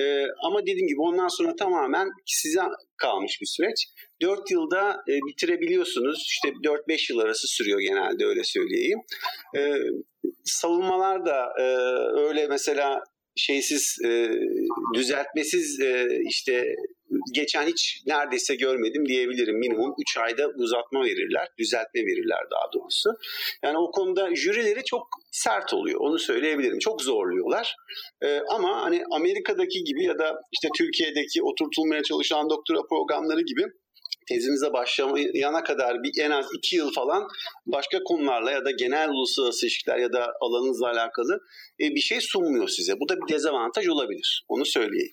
Ee, 0.01 0.25
ama 0.45 0.61
dediğim 0.61 0.87
gibi 0.87 1.01
ondan 1.01 1.27
sonra 1.27 1.55
tamamen 1.55 2.09
size 2.25 2.61
kalmış 2.97 3.37
bir 3.41 3.45
süreç. 3.45 3.87
4 4.21 4.51
yılda 4.51 5.03
e, 5.09 5.13
bitirebiliyorsunuz. 5.27 6.27
İşte 6.27 6.49
4-5 6.49 7.13
yıl 7.13 7.19
arası 7.19 7.47
sürüyor 7.47 7.79
genelde 7.79 8.25
öyle 8.25 8.43
söyleyeyim. 8.43 8.99
Ee, 9.57 9.75
savunmalar 10.43 11.25
da 11.25 11.53
e, 11.59 11.63
öyle 12.19 12.47
mesela 12.47 13.03
şeysiz, 13.36 13.98
e, 14.06 14.30
düzeltmesiz 14.96 15.80
e, 15.80 16.08
işte 16.30 16.76
geçen 17.34 17.67
hiç 17.67 18.02
neredeyse 18.08 18.56
görmedim 18.56 19.06
diyebilirim. 19.06 19.60
Minimum 19.60 19.93
3 20.02 20.17
ayda 20.17 20.48
uzatma 20.56 21.04
verirler, 21.06 21.48
düzeltme 21.60 22.02
verirler 22.02 22.39
daha 22.52 22.74
doğrusu. 22.74 23.10
Yani 23.63 23.78
o 23.78 23.91
konuda 23.91 24.36
jürileri 24.36 24.84
çok 24.84 25.08
sert 25.32 25.74
oluyor. 25.74 26.00
Onu 26.00 26.19
söyleyebilirim. 26.19 26.80
Çok 26.80 27.02
zorluyorlar. 27.02 27.76
Ee, 28.24 28.39
ama 28.50 28.82
hani 28.82 29.04
Amerika'daki 29.12 29.84
gibi 29.84 30.04
ya 30.04 30.19
da 30.19 30.41
işte 30.52 30.67
Türkiye'deki 30.78 31.43
oturtulmaya 31.43 32.04
çalışan 32.04 32.50
doktora 32.50 32.80
programları 32.89 33.41
gibi 33.41 33.63
tezinize 34.29 34.73
başlayana 34.73 35.63
kadar 35.63 36.03
bir 36.03 36.12
en 36.21 36.31
az 36.31 36.45
iki 36.57 36.75
yıl 36.75 36.93
falan 36.93 37.27
başka 37.65 38.03
konularla 38.03 38.51
ya 38.51 38.65
da 38.65 38.71
genel 38.71 39.09
uluslararası 39.09 39.65
ilişkiler 39.65 39.97
ya 39.97 40.13
da 40.13 40.33
alanınızla 40.41 40.88
alakalı 40.88 41.39
e, 41.79 41.95
bir 41.95 41.99
şey 41.99 42.21
sunmuyor 42.21 42.67
size. 42.67 42.99
Bu 42.99 43.09
da 43.09 43.15
bir 43.17 43.33
dezavantaj 43.33 43.88
olabilir. 43.88 44.45
Onu 44.47 44.65
söyleyeyim. 44.65 45.12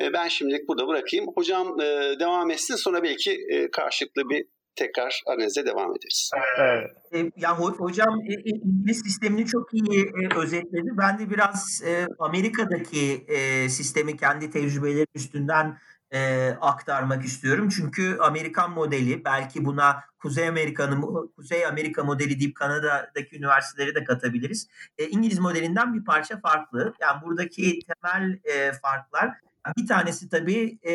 E, 0.00 0.12
ben 0.12 0.28
şimdilik 0.28 0.68
burada 0.68 0.88
bırakayım. 0.88 1.26
Hocam 1.34 1.80
e, 1.80 1.84
devam 2.20 2.50
etsin 2.50 2.76
sonra 2.76 3.02
belki 3.02 3.38
karşılıklı 3.72 4.22
bir 4.30 4.44
tekrar 4.76 5.22
analize 5.26 5.66
devam 5.66 5.90
ederiz. 5.90 6.30
Evet. 6.58 7.32
Ya 7.36 7.58
hocam 7.58 8.20
İngiliz 8.64 9.02
sistemini 9.04 9.46
çok 9.46 9.74
iyi 9.74 10.12
özetledi. 10.36 10.90
Ben 10.98 11.18
de 11.18 11.30
biraz 11.30 11.82
Amerika'daki 12.18 13.26
sistemi 13.68 14.16
kendi 14.16 14.50
tecrübeleri 14.50 15.06
üstünden 15.14 15.78
e, 16.12 16.50
aktarmak 16.60 17.24
istiyorum. 17.24 17.68
Çünkü 17.68 18.18
Amerikan 18.20 18.70
modeli 18.70 19.24
belki 19.24 19.64
buna 19.64 20.04
Kuzey 20.18 20.48
Amerika'nın 20.48 21.30
Kuzey 21.36 21.66
Amerika 21.66 22.04
modeli 22.04 22.40
deyip 22.40 22.56
Kanada'daki 22.56 23.36
üniversiteleri 23.36 23.94
de 23.94 24.04
katabiliriz. 24.04 24.68
E, 24.98 25.08
İngiliz 25.08 25.38
modelinden 25.38 25.94
bir 25.94 26.04
parça 26.04 26.40
farklı. 26.40 26.94
Yani 27.00 27.22
buradaki 27.22 27.78
temel 27.80 28.38
e, 28.44 28.72
farklar 28.72 29.30
bir 29.76 29.86
tanesi 29.86 30.28
tabii 30.28 30.78
e, 30.88 30.94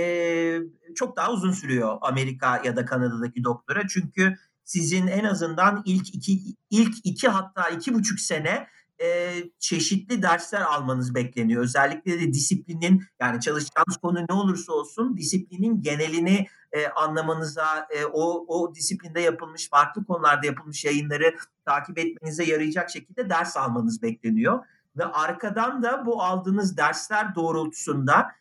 çok 0.95 1.17
daha 1.17 1.32
uzun 1.32 1.51
sürüyor 1.51 1.97
Amerika 2.01 2.62
ya 2.63 2.75
da 2.75 2.86
Kanada'daki 2.86 3.43
doktora. 3.43 3.88
Çünkü 3.88 4.38
sizin 4.63 5.08
en 5.08 5.23
azından 5.23 5.82
ilk 5.86 6.15
iki, 6.15 6.39
ilk 6.69 6.95
iki 7.03 7.27
hatta 7.27 7.69
iki 7.69 7.93
buçuk 7.93 8.19
sene 8.19 8.67
e, 9.01 9.36
çeşitli 9.60 10.21
dersler 10.21 10.62
almanız 10.62 11.15
bekleniyor. 11.15 11.63
Özellikle 11.63 12.19
de 12.19 12.33
disiplinin 12.33 13.03
yani 13.21 13.41
çalışacağınız 13.41 13.97
konu 13.97 14.25
ne 14.29 14.36
olursa 14.36 14.73
olsun 14.73 15.17
disiplinin 15.17 15.81
genelini 15.81 16.47
e, 16.71 16.88
anlamanıza, 16.88 17.88
e, 17.89 18.05
o, 18.05 18.45
o 18.47 18.75
disiplinde 18.75 19.21
yapılmış 19.21 19.69
farklı 19.69 20.05
konularda 20.05 20.45
yapılmış 20.45 20.86
yayınları 20.86 21.36
takip 21.65 21.99
etmenize 21.99 22.43
yarayacak 22.43 22.89
şekilde 22.89 23.29
ders 23.29 23.57
almanız 23.57 24.01
bekleniyor. 24.01 24.65
Ve 24.97 25.05
arkadan 25.05 25.83
da 25.83 26.05
bu 26.05 26.23
aldığınız 26.23 26.77
dersler 26.77 27.36
doğrultusunda 27.36 28.31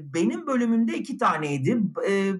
benim 0.00 0.46
bölümümde 0.46 0.98
iki 0.98 1.18
taneydi. 1.18 1.78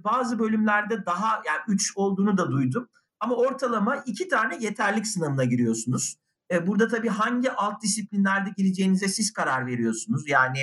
Bazı 0.05 0.39
bölümlerde 0.39 1.07
daha 1.07 1.43
yani 1.47 1.61
üç 1.69 1.97
olduğunu 1.97 2.39
da 2.39 2.51
duydum. 2.51 2.89
Ama 3.21 3.35
ortalama 3.35 3.97
iki 3.97 4.29
tane 4.29 4.57
yeterlik 4.61 5.07
sınavına 5.07 5.45
giriyorsunuz. 5.45 6.17
E, 6.53 6.67
burada 6.67 6.89
tabii 6.89 7.09
hangi 7.09 7.53
alt 7.53 7.83
disiplinlerde 7.83 8.51
gireceğinize 8.57 9.09
siz 9.09 9.33
karar 9.33 9.67
veriyorsunuz. 9.67 10.29
Yani 10.29 10.59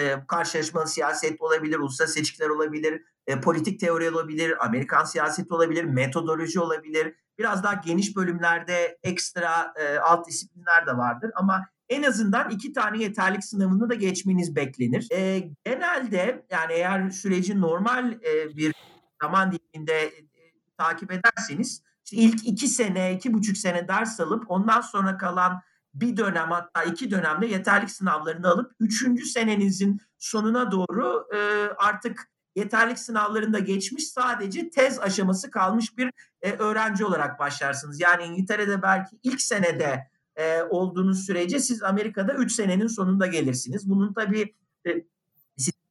e, 0.00 0.26
karşılaşmalı 0.26 0.88
siyaset 0.88 1.40
olabilir, 1.40 1.78
uluslararası 1.78 2.14
seçkiler 2.14 2.48
olabilir, 2.48 3.02
e, 3.26 3.40
politik 3.40 3.80
teori 3.80 4.10
olabilir, 4.10 4.66
Amerikan 4.66 5.04
siyaseti 5.04 5.54
olabilir, 5.54 5.84
metodoloji 5.84 6.60
olabilir. 6.60 7.14
Biraz 7.38 7.62
daha 7.62 7.74
geniş 7.74 8.16
bölümlerde 8.16 8.98
ekstra 9.02 9.74
e, 9.76 9.98
alt 9.98 10.28
disiplinler 10.28 10.86
de 10.86 10.96
vardır 10.96 11.30
ama 11.34 11.66
en 11.88 12.02
azından 12.02 12.50
iki 12.50 12.72
tane 12.72 13.02
yeterlik 13.02 13.44
sınavını 13.44 13.90
da 13.90 13.94
geçmeniz 13.94 14.56
beklenir. 14.56 15.08
E, 15.12 15.38
genelde 15.64 16.46
yani 16.50 16.72
eğer 16.72 17.10
süreci 17.10 17.60
normal 17.60 18.12
e, 18.12 18.56
bir 18.56 18.74
zaman 19.22 19.52
diliminde 19.52 20.02
e, 20.02 20.12
takip 20.78 21.12
ederseniz 21.12 21.82
ilk 22.12 22.46
iki 22.46 22.68
sene, 22.68 23.14
iki 23.14 23.34
buçuk 23.34 23.56
sene 23.56 23.88
ders 23.88 24.20
alıp 24.20 24.44
ondan 24.50 24.80
sonra 24.80 25.16
kalan 25.16 25.62
bir 25.94 26.16
dönem 26.16 26.50
hatta 26.50 26.82
iki 26.84 27.10
dönemde 27.10 27.46
yeterlik 27.46 27.90
sınavlarını 27.90 28.48
alıp 28.48 28.72
üçüncü 28.80 29.24
senenizin 29.24 30.00
sonuna 30.18 30.72
doğru 30.72 31.26
e, 31.34 31.38
artık 31.78 32.28
yeterlik 32.56 32.98
sınavlarında 32.98 33.58
geçmiş 33.58 34.08
sadece 34.08 34.70
tez 34.70 35.00
aşaması 35.00 35.50
kalmış 35.50 35.98
bir 35.98 36.10
e, 36.42 36.52
öğrenci 36.52 37.04
olarak 37.04 37.38
başlarsınız. 37.38 38.00
Yani 38.00 38.24
İngiltere'de 38.24 38.82
belki 38.82 39.18
ilk 39.22 39.40
senede 39.40 40.10
e, 40.36 40.62
olduğunuz 40.62 41.26
sürece 41.26 41.60
siz 41.60 41.82
Amerika'da 41.82 42.34
üç 42.34 42.52
senenin 42.52 42.86
sonunda 42.86 43.26
gelirsiniz. 43.26 43.88
Bunun 43.90 44.12
tabii 44.12 44.54
e, 44.86 44.90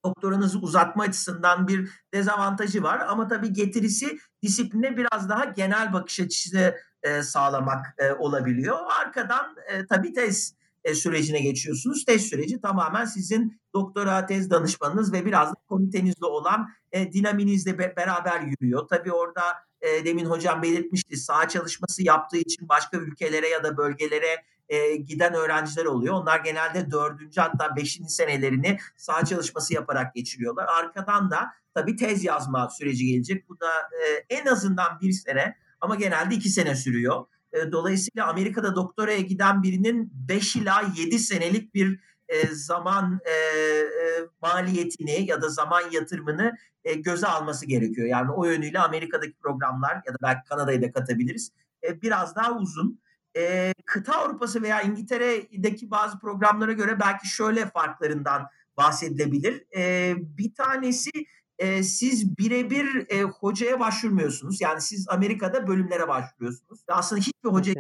doktoranızı 0.06 0.60
uzatma 0.60 1.04
açısından 1.04 1.68
bir 1.68 1.90
dezavantajı 2.14 2.84
var 2.84 3.00
ama 3.08 3.28
tabii 3.28 3.54
getirisi 3.54 4.18
disipline 4.44 4.98
biraz 4.98 5.30
daha 5.30 5.46
genel 5.46 5.94
bakış 5.94 6.20
açısı 6.20 6.76
e, 7.04 7.24
sağlamak 7.24 7.86
e, 7.98 8.12
olabiliyor. 8.12 8.78
Arkadan 9.02 9.56
e, 9.72 9.86
tabii 9.86 10.14
tez 10.14 10.56
e, 10.84 10.96
sürecine 10.96 11.42
geçiyorsunuz. 11.42 12.06
Tez 12.06 12.22
süreci 12.22 12.62
tamamen 12.62 13.06
sizin 13.06 13.62
doktora 13.74 14.26
tez 14.26 14.50
danışmanınız 14.50 15.14
ve 15.14 15.26
biraz 15.26 15.50
da 15.50 15.56
komitenizle 15.68 16.26
olan 16.26 16.68
e, 16.92 17.12
dinaminizle 17.12 17.80
be, 17.80 17.94
beraber 17.98 18.42
yürüyor. 18.42 18.88
Tabii 18.88 19.12
orada 19.12 19.42
e, 19.82 20.06
demin 20.06 20.26
hocam 20.26 20.62
belirtmişti 20.62 21.18
sağ 21.18 21.48
çalışması 21.48 22.04
yaptığı 22.04 22.38
için 22.38 22.70
başka 22.70 22.98
ülkelere 22.98 23.48
ya 23.48 23.64
da 23.64 23.78
bölgelere 23.78 24.44
e, 24.72 24.96
giden 24.96 25.34
öğrenciler 25.34 25.86
oluyor. 25.86 26.14
Onlar 26.14 26.40
genelde 26.40 26.92
dördüncü 26.92 27.42
hatta 27.42 27.76
beşinci 27.76 28.14
senelerini 28.14 28.78
sağ 28.98 29.26
çalışması 29.26 29.74
yaparak 29.74 30.16
geçiriyorlar. 30.16 30.66
Arkadan 30.80 31.32
da 31.32 31.52
tabii 31.74 31.96
tez 31.96 32.24
yazma 32.24 32.70
süreci 32.70 33.06
gelecek. 33.06 33.50
Bu 33.50 33.60
da 33.60 33.72
e, 33.72 34.36
en 34.36 34.46
azından 34.46 35.00
bir 35.02 35.12
sene 35.12 35.56
ama 35.82 35.96
genelde 35.96 36.36
iki 36.36 36.50
sene 36.50 36.76
sürüyor. 36.76 37.26
E, 37.54 37.72
dolayısıyla 37.72 38.28
Amerika'da 38.28 38.76
doktoraya 38.76 39.22
giden 39.22 39.64
birinin 39.64 40.12
5 40.14 40.56
ila 40.56 40.84
7 40.98 41.20
senelik 41.20 41.74
bir 41.74 42.00
e, 42.28 42.48
zaman 42.48 43.20
e, 43.26 43.32
e, 43.32 44.28
maliyetini 44.42 45.26
ya 45.30 45.42
da 45.42 45.50
zaman 45.50 45.82
yatırımını 45.92 46.58
e, 46.84 46.94
göze 46.94 47.28
alması 47.28 47.66
gerekiyor. 47.66 48.08
Yani 48.08 48.32
o 48.32 48.46
yönüyle 48.46 48.80
Amerika'daki 48.80 49.34
programlar 49.34 49.96
ya 50.08 50.14
da 50.14 50.18
belki 50.22 50.50
Kanada'yı 50.50 50.82
da 50.82 50.92
katabiliriz. 50.92 51.52
E, 51.84 52.02
biraz 52.02 52.36
daha 52.36 52.58
uzun. 52.58 53.02
E, 53.38 53.74
kıta 53.86 54.14
Avrupa'sı 54.14 54.62
veya 54.62 54.82
İngiltere'deki 54.82 55.92
bazı 55.92 56.20
programlara 56.20 56.72
göre 56.72 57.00
belki 57.00 57.28
şöyle 57.28 57.66
farklarından 57.66 58.48
bahsedilebilir. 58.78 59.64
E, 59.76 60.14
bir 60.18 60.56
tanesi 60.56 61.12
e, 61.58 61.84
siz 61.84 62.38
birebir 62.38 63.06
e, 63.10 63.24
hocaya 63.24 63.80
başvurmuyorsunuz. 63.80 64.62
Yani 64.62 64.82
siz 64.82 65.10
Amerika'da 65.10 65.68
bölümlere 65.68 66.08
başvuruyorsunuz. 66.08 66.80
Aslında 66.88 67.22
hiçbir 67.22 67.50
hoca 67.50 67.74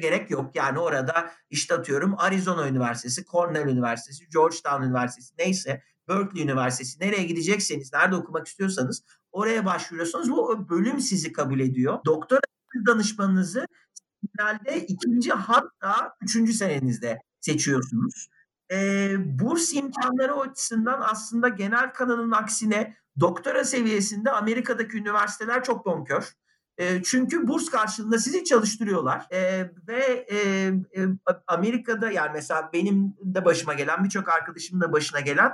gerek 0.00 0.30
yok. 0.30 0.56
Yani 0.56 0.78
orada 0.78 1.30
işte 1.50 1.74
atıyorum 1.74 2.14
Arizona 2.18 2.68
Üniversitesi, 2.68 3.24
Cornell 3.24 3.68
Üniversitesi, 3.68 4.28
Georgetown 4.28 4.82
Üniversitesi 4.82 5.34
neyse 5.38 5.82
Berkeley 6.08 6.44
Üniversitesi 6.44 7.00
nereye 7.00 7.22
gidecekseniz, 7.24 7.92
nerede 7.92 8.16
okumak 8.16 8.46
istiyorsanız 8.46 9.04
oraya 9.32 9.64
başvuruyorsunuz. 9.64 10.30
Bu 10.30 10.68
bölüm 10.68 11.00
sizi 11.00 11.32
kabul 11.32 11.60
ediyor. 11.60 11.98
Doktora 12.04 12.40
danışmanınızı 12.86 13.66
genelde 14.38 14.86
ikinci 14.86 15.30
hatta 15.30 16.16
üçüncü 16.22 16.52
senenizde 16.52 17.22
seçiyorsunuz. 17.40 18.28
E, 18.72 19.10
burs 19.38 19.74
imkanları 19.74 20.34
açısından 20.34 21.00
aslında 21.00 21.48
genel 21.48 21.92
kanının 21.92 22.32
aksine 22.32 22.96
doktora 23.20 23.64
seviyesinde 23.64 24.30
Amerika'daki 24.30 24.96
üniversiteler 24.96 25.64
çok 25.64 25.86
bonkör. 25.86 26.32
Çünkü 27.04 27.48
burs 27.48 27.70
karşılığında 27.70 28.18
sizi 28.18 28.44
çalıştırıyorlar 28.44 29.26
ve 29.88 30.26
Amerika'da 31.46 32.10
yani 32.10 32.30
mesela 32.34 32.70
benim 32.72 33.14
de 33.20 33.44
başıma 33.44 33.74
gelen 33.74 34.04
birçok 34.04 34.28
arkadaşımın 34.28 34.80
da 34.80 34.92
başına 34.92 35.20
gelen 35.20 35.52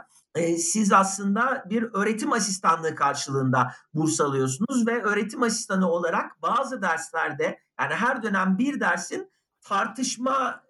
siz 0.59 0.93
aslında 0.93 1.65
bir 1.71 1.83
öğretim 1.93 2.33
asistanlığı 2.33 2.95
karşılığında 2.95 3.73
burs 3.95 4.21
alıyorsunuz 4.21 4.87
ve 4.87 5.03
öğretim 5.03 5.43
asistanı 5.43 5.91
olarak 5.91 6.43
bazı 6.43 6.83
derslerde 6.83 7.59
yani 7.81 7.95
her 7.95 8.23
dönem 8.23 8.59
bir 8.59 8.81
dersin 8.81 9.31
tartışma 9.61 10.65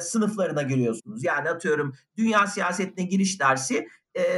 sınıflarına 0.00 0.62
giriyorsunuz. 0.62 1.24
Yani 1.24 1.50
atıyorum 1.50 1.94
dünya 2.16 2.46
siyasetine 2.46 3.04
giriş 3.04 3.40
dersi 3.40 3.88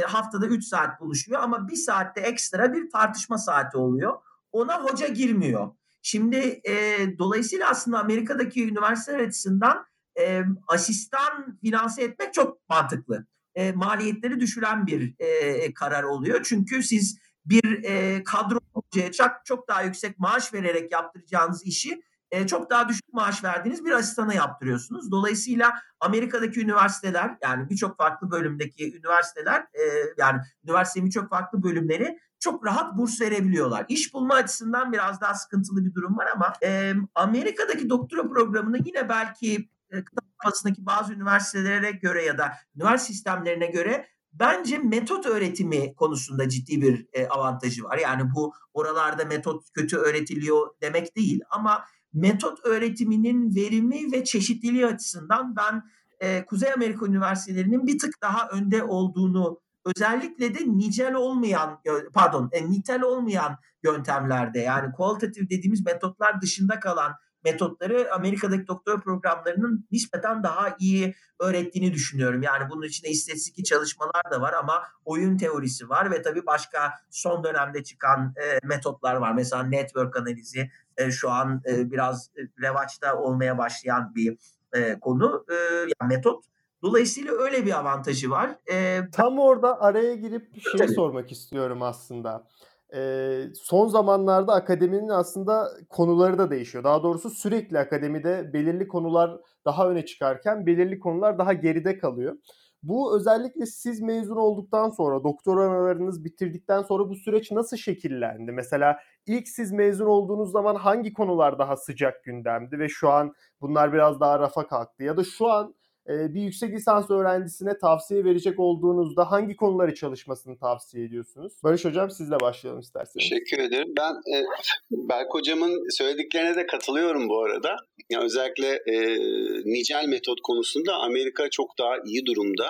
haftada 0.05 0.45
3 0.45 0.63
saat 0.63 1.01
buluşuyor 1.01 1.41
ama 1.41 1.67
bir 1.67 1.75
saatte 1.75 2.21
ekstra 2.21 2.73
bir 2.73 2.89
tartışma 2.89 3.37
saati 3.37 3.77
oluyor. 3.77 4.13
Ona 4.57 4.83
hoca 4.83 5.07
girmiyor. 5.07 5.71
Şimdi 6.01 6.61
e, 6.69 6.97
dolayısıyla 7.17 7.69
aslında 7.69 7.99
Amerika'daki 7.99 8.67
üniversiteler 8.67 9.19
açısından 9.19 9.85
e, 10.19 10.43
asistan 10.67 11.57
finanse 11.61 12.03
etmek 12.03 12.33
çok 12.33 12.69
mantıklı. 12.69 13.25
E, 13.55 13.71
maliyetleri 13.71 14.39
düşüren 14.39 14.87
bir 14.87 15.15
e, 15.19 15.73
karar 15.73 16.03
oluyor. 16.03 16.43
Çünkü 16.43 16.83
siz 16.83 17.19
bir 17.45 17.83
e, 17.83 18.23
kadro 18.23 18.59
hocaya 18.73 19.11
çok, 19.11 19.31
çok 19.45 19.67
daha 19.67 19.81
yüksek 19.81 20.19
maaş 20.19 20.53
vererek 20.53 20.91
yaptıracağınız 20.91 21.65
işi 21.65 22.01
e, 22.31 22.47
çok 22.47 22.69
daha 22.69 22.89
düşük 22.89 23.13
maaş 23.13 23.43
verdiğiniz 23.43 23.85
bir 23.85 23.91
asistana 23.91 24.33
yaptırıyorsunuz. 24.33 25.11
Dolayısıyla 25.11 25.73
Amerika'daki 25.99 26.61
üniversiteler 26.61 27.37
yani 27.43 27.69
birçok 27.69 27.97
farklı 27.97 28.31
bölümdeki 28.31 28.97
üniversiteler 28.97 29.61
e, 29.61 29.83
yani 30.17 30.41
üniversitenin 30.63 31.05
birçok 31.05 31.29
farklı 31.29 31.63
bölümleri 31.63 32.19
çok 32.39 32.65
rahat 32.65 32.97
burs 32.97 33.21
verebiliyorlar. 33.21 33.85
İş 33.89 34.13
bulma 34.13 34.35
açısından 34.35 34.93
biraz 34.93 35.21
daha 35.21 35.33
sıkıntılı 35.33 35.85
bir 35.85 35.93
durum 35.93 36.17
var 36.17 36.27
ama 36.35 36.53
e, 36.63 36.93
Amerika'daki 37.15 37.89
doktora 37.89 38.29
programını 38.29 38.77
yine 38.85 39.09
belki 39.09 39.69
e, 39.91 40.03
kafasındaki 40.37 40.85
bazı 40.85 41.13
üniversitelere 41.13 41.91
göre 41.91 42.23
ya 42.23 42.37
da 42.37 42.53
üniversite 42.75 43.13
sistemlerine 43.13 43.67
göre 43.67 44.07
bence 44.33 44.77
metot 44.77 45.25
öğretimi 45.25 45.95
konusunda 45.95 46.49
ciddi 46.49 46.81
bir 46.81 47.07
avantajı 47.29 47.83
var. 47.83 47.97
Yani 47.97 48.23
bu 48.35 48.53
oralarda 48.73 49.25
metot 49.25 49.63
kötü 49.73 49.97
öğretiliyor 49.97 50.67
demek 50.81 51.15
değil 51.15 51.41
ama 51.49 51.83
metot 52.13 52.65
öğretiminin 52.65 53.55
verimi 53.55 54.11
ve 54.11 54.23
çeşitliliği 54.23 54.85
açısından 54.85 55.55
ben 55.55 55.83
e, 56.19 56.45
Kuzey 56.45 56.73
Amerika 56.73 57.05
üniversitelerinin 57.05 57.87
bir 57.87 57.99
tık 57.99 58.21
daha 58.21 58.47
önde 58.49 58.83
olduğunu 58.83 59.59
özellikle 59.85 60.55
de 60.55 60.59
nicel 60.65 61.13
olmayan 61.13 61.81
pardon 62.13 62.49
e, 62.51 62.71
nitel 62.71 63.01
olmayan 63.01 63.57
yöntemlerde 63.83 64.59
yani 64.59 64.91
kualitatif 64.91 65.49
dediğimiz 65.49 65.85
metotlar 65.85 66.41
dışında 66.41 66.79
kalan 66.79 67.13
metotları 67.43 68.13
Amerika'daki 68.13 68.67
doktor 68.67 69.01
programlarının 69.01 69.87
nispeten 69.91 70.43
daha 70.43 70.75
iyi 70.79 71.15
öğrettiğini 71.39 71.93
düşünüyorum. 71.93 72.41
Yani 72.41 72.69
bunun 72.69 72.85
içinde 72.85 73.09
istatistik 73.09 73.65
çalışmalar 73.65 74.31
da 74.31 74.41
var 74.41 74.53
ama 74.53 74.83
oyun 75.05 75.37
teorisi 75.37 75.89
var 75.89 76.11
ve 76.11 76.21
tabii 76.21 76.45
başka 76.45 76.93
son 77.09 77.43
dönemde 77.43 77.83
çıkan 77.83 78.33
e, 78.43 78.67
metotlar 78.67 79.15
var. 79.15 79.33
Mesela 79.33 79.63
network 79.63 80.17
analizi 80.17 80.71
e, 80.97 81.11
şu 81.11 81.31
an 81.31 81.61
e, 81.69 81.91
biraz 81.91 82.31
e, 82.37 82.67
revaçta 82.67 83.17
olmaya 83.17 83.57
başlayan 83.57 84.15
bir 84.15 84.37
e, 84.73 84.99
konu, 84.99 85.45
e, 85.49 85.53
yani 86.01 86.15
metot. 86.15 86.45
Dolayısıyla 86.81 87.33
öyle 87.33 87.65
bir 87.65 87.79
avantajı 87.79 88.29
var. 88.29 88.55
E, 88.71 89.01
Tam 89.11 89.39
orada 89.39 89.81
araya 89.81 90.15
girip 90.15 90.55
bir 90.55 90.61
şey 90.61 90.87
sormak 90.87 91.31
istiyorum 91.31 91.81
aslında 91.81 92.47
e, 92.95 93.41
son 93.55 93.87
zamanlarda 93.87 94.53
akademinin 94.53 95.09
aslında 95.09 95.69
konuları 95.89 96.37
da 96.37 96.51
değişiyor. 96.51 96.83
Daha 96.83 97.03
doğrusu 97.03 97.29
sürekli 97.29 97.79
akademide 97.79 98.53
belirli 98.53 98.87
konular 98.87 99.37
daha 99.65 99.89
öne 99.89 100.05
çıkarken 100.05 100.65
belirli 100.65 100.99
konular 100.99 101.37
daha 101.37 101.53
geride 101.53 101.97
kalıyor. 101.97 102.37
Bu 102.83 103.15
özellikle 103.17 103.65
siz 103.65 104.01
mezun 104.01 104.35
olduktan 104.35 104.89
sonra, 104.89 105.23
doktoralarınız 105.23 106.25
bitirdikten 106.25 106.81
sonra 106.81 107.09
bu 107.09 107.15
süreç 107.15 107.51
nasıl 107.51 107.77
şekillendi? 107.77 108.51
Mesela 108.51 108.99
ilk 109.25 109.47
siz 109.47 109.71
mezun 109.71 110.05
olduğunuz 110.05 110.51
zaman 110.51 110.75
hangi 110.75 111.13
konular 111.13 111.59
daha 111.59 111.75
sıcak 111.77 112.23
gündemdi 112.23 112.79
ve 112.79 112.89
şu 112.89 113.09
an 113.09 113.33
bunlar 113.61 113.93
biraz 113.93 114.19
daha 114.19 114.39
rafa 114.39 114.67
kalktı? 114.67 115.03
Ya 115.03 115.17
da 115.17 115.23
şu 115.23 115.47
an 115.51 115.75
bir 116.07 116.41
yüksek 116.41 116.73
lisans 116.73 117.09
öğrencisine 117.09 117.77
tavsiye 117.77 118.23
verecek 118.25 118.59
olduğunuzda 118.59 119.31
hangi 119.31 119.55
konuları 119.55 119.95
çalışmasını 119.95 120.57
tavsiye 120.57 121.05
ediyorsunuz? 121.05 121.53
Barış 121.63 121.85
Hocam 121.85 122.11
sizle 122.11 122.39
başlayalım 122.39 122.81
isterseniz. 122.81 123.29
Teşekkür 123.29 123.59
ederim. 123.59 123.93
Ben 123.97 124.11
e, 124.11 124.43
Berk 124.91 125.33
Hocam'ın 125.33 125.97
söylediklerine 125.97 126.55
de 126.55 126.65
katılıyorum 126.65 127.29
bu 127.29 127.43
arada. 127.43 127.75
Yani 128.09 128.25
özellikle 128.25 128.67
e, 128.67 129.17
nicel 129.65 130.07
metot 130.07 130.41
konusunda 130.43 130.95
Amerika 130.95 131.49
çok 131.49 131.77
daha 131.79 131.93
iyi 132.05 132.25
durumda. 132.25 132.69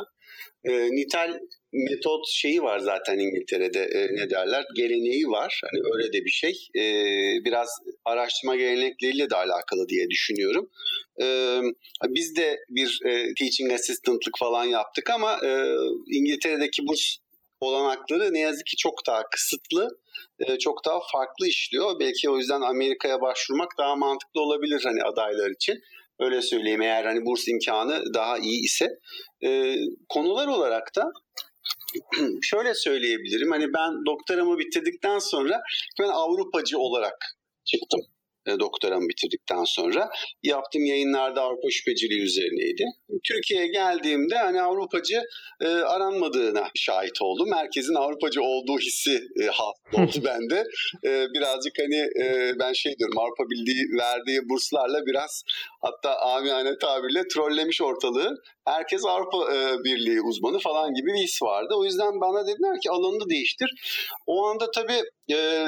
E, 0.64 0.72
nitel 0.92 1.40
metot 1.78 2.26
şeyi 2.30 2.62
var 2.62 2.80
zaten 2.80 3.20
İngiltere'de 3.20 3.80
e, 3.80 4.16
ne 4.16 4.30
derler 4.30 4.66
geleneği 4.76 5.28
var. 5.28 5.62
Hani 5.64 5.82
öyle 5.94 6.14
de 6.14 6.26
bir 6.26 6.30
şey. 6.30 6.68
E, 6.76 6.84
biraz 7.46 7.70
araştırma 8.06 8.56
gelenekleriyle 8.56 9.30
de 9.30 9.36
alakalı 9.36 9.90
diye 9.90 10.10
düşünüyorum. 10.10 10.70
E, 11.22 11.60
biz 12.08 12.36
de 12.36 12.60
bir 12.70 13.00
e, 13.06 13.34
teaching 13.40 13.74
assistant'lık 13.74 14.38
falan 14.40 14.66
yaptık 14.66 15.10
ama 15.10 15.40
e, 15.46 15.76
İngiltere'deki 16.12 16.88
burs 16.88 17.18
olanakları 17.62 18.34
ne 18.34 18.40
yazık 18.40 18.66
ki 18.66 18.78
çok 18.78 19.08
daha 19.08 19.30
kısıtlı, 19.30 19.90
e, 20.40 20.58
çok 20.58 20.86
daha 20.86 21.00
farklı 21.12 21.48
işliyor. 21.48 22.00
Belki 22.00 22.30
o 22.30 22.38
yüzden 22.38 22.62
Amerika'ya 22.62 23.22
başvurmak 23.22 23.78
daha 23.78 23.96
mantıklı 23.96 24.42
olabilir 24.42 24.82
hani 24.84 25.04
adaylar 25.04 25.52
için. 25.52 25.80
Öyle 26.20 26.42
söyleyeyim 26.42 26.82
eğer 26.82 27.06
hani 27.06 27.26
burs 27.26 27.48
imkanı 27.48 28.14
daha 28.14 28.38
iyi 28.38 28.64
ise. 28.64 28.88
E, 29.44 29.76
konular 30.10 30.48
olarak 30.48 30.96
da 30.96 31.12
şöyle 32.42 32.74
söyleyebilirim. 32.74 33.52
Hani 33.52 33.74
ben 33.74 34.06
doktoramı 34.06 34.60
bitirdikten 34.60 35.20
sonra 35.20 35.62
ben 36.00 36.08
Avrupacı 36.08 36.80
olarak 36.80 37.18
çıktım 37.66 38.02
e, 38.48 38.60
doktoramı 38.60 39.10
bitirdikten 39.10 39.64
sonra. 39.64 40.10
Yaptığım 40.44 40.86
yayınlarda 40.86 41.42
Avrupa 41.42 41.70
şüpheciliği 41.70 42.22
üzerineydi. 42.22 42.86
Türkiye'ye 43.24 43.68
geldiğimde 43.68 44.36
hani 44.38 44.62
Avrupacı 44.62 45.22
e, 45.62 45.68
aranmadığına 45.68 46.68
şahit 46.76 47.22
oldum. 47.22 47.50
Merkezin 47.50 47.94
Avrupacı 47.94 48.42
olduğu 48.42 48.80
hissi 48.80 49.22
e, 49.42 49.46
hasıl 49.46 49.78
oldu 50.04 50.26
bende. 50.26 50.64
E, 51.06 51.26
birazcık 51.34 51.74
hani 51.80 52.26
e, 52.26 52.54
ben 52.60 52.74
şey 52.74 52.98
diyorum 52.98 53.18
Avrupa 53.18 53.44
Birliği 53.50 53.84
verdiği 54.00 54.50
burslarla 54.50 55.06
biraz 55.06 55.44
hatta 55.82 56.16
amiyane 56.20 56.78
tabirle 56.78 57.28
trollemiş 57.28 57.82
ortalığı. 57.82 58.36
Herkes 58.66 59.06
Avrupa 59.06 59.54
e, 59.54 59.84
Birliği 59.84 60.22
uzmanı 60.22 60.60
falan 60.60 60.94
gibi 60.94 61.08
bir 61.14 61.24
his 61.24 61.42
vardı. 61.42 61.74
O 61.78 61.86
yüzden 61.86 62.22
bana 62.22 62.48
dediler 62.48 62.80
ki 62.84 62.90
alanını 62.90 63.30
değiştir. 63.30 63.70
O 64.28 64.46
anda 64.46 64.72
tabii 64.72 65.02
e, 65.32 65.66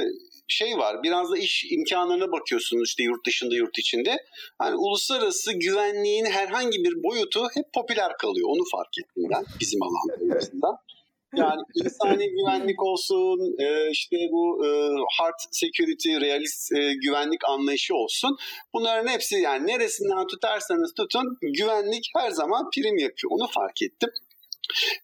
şey 0.54 0.78
var. 0.78 1.04
Biraz 1.04 1.32
da 1.32 1.38
iş 1.38 1.66
imkanlarına 1.72 2.32
bakıyorsunuz 2.32 2.90
işte 2.90 3.04
yurt 3.04 3.26
dışında 3.26 3.56
yurt 3.56 3.80
içinde. 3.80 4.18
Hani 4.60 4.76
uluslararası 4.76 5.54
güvenliğin 5.54 6.26
herhangi 6.26 6.84
bir 6.84 7.04
boyutu 7.04 7.48
hep 7.54 7.74
popüler 7.74 8.18
kalıyor. 8.18 8.48
Onu 8.52 8.64
fark 8.72 8.98
ettim 8.98 9.24
ben 9.32 9.46
bizim 9.60 9.80
alanlarımızdan. 9.84 10.78
Yani 11.36 11.62
insani 11.76 12.30
güvenlik 12.30 12.84
olsun, 12.84 13.56
e, 13.60 13.90
işte 13.92 14.18
bu 14.32 14.66
e, 14.66 14.70
hard 15.18 15.40
security, 15.52 16.10
realist 16.16 16.72
e, 16.72 16.94
güvenlik 16.94 17.50
anlayışı 17.50 17.96
olsun. 17.96 18.38
Bunların 18.74 19.08
hepsi 19.08 19.36
yani 19.36 19.68
neresinden 19.68 20.28
tutarsanız 20.28 20.94
tutun 20.94 21.38
güvenlik 21.42 22.12
her 22.18 22.32
zaman 22.32 22.70
prim 22.76 22.98
yapıyor. 22.98 23.32
Onu 23.32 23.48
fark 23.48 23.82
ettim. 23.82 24.10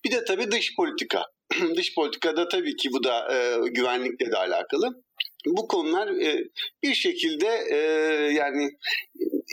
Bir 0.05 0.11
de 0.11 0.25
tabii 0.25 0.51
dış 0.51 0.75
politika. 0.75 1.23
dış 1.75 1.95
politikada 1.95 2.47
tabii 2.47 2.75
ki 2.75 2.89
bu 2.93 3.03
da 3.03 3.27
güvenlikle 3.71 4.31
de 4.31 4.37
alakalı 4.37 5.03
bu 5.45 5.67
konular 5.67 6.07
e, 6.07 6.43
bir 6.83 6.93
şekilde 6.93 7.47
e, 7.71 7.77
yani 8.33 8.71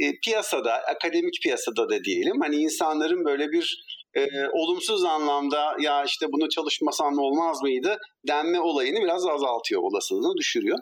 e, 0.03 0.21
piyasada, 0.25 0.75
akademik 0.75 1.43
piyasada 1.43 1.89
da 1.89 2.05
diyelim 2.05 2.41
hani 2.41 2.57
insanların 2.57 3.25
böyle 3.25 3.53
bir 3.53 3.85
e, 4.17 4.27
olumsuz 4.53 5.05
anlamda 5.05 5.77
ya 5.81 6.05
işte 6.05 6.27
bunu 6.33 6.49
çalışmasam 6.49 7.19
olmaz 7.19 7.63
mıydı 7.63 7.99
denme 8.29 8.61
olayını 8.61 9.01
biraz 9.03 9.27
azaltıyor 9.27 9.83
olasılığını 9.83 10.37
düşürüyor. 10.37 10.79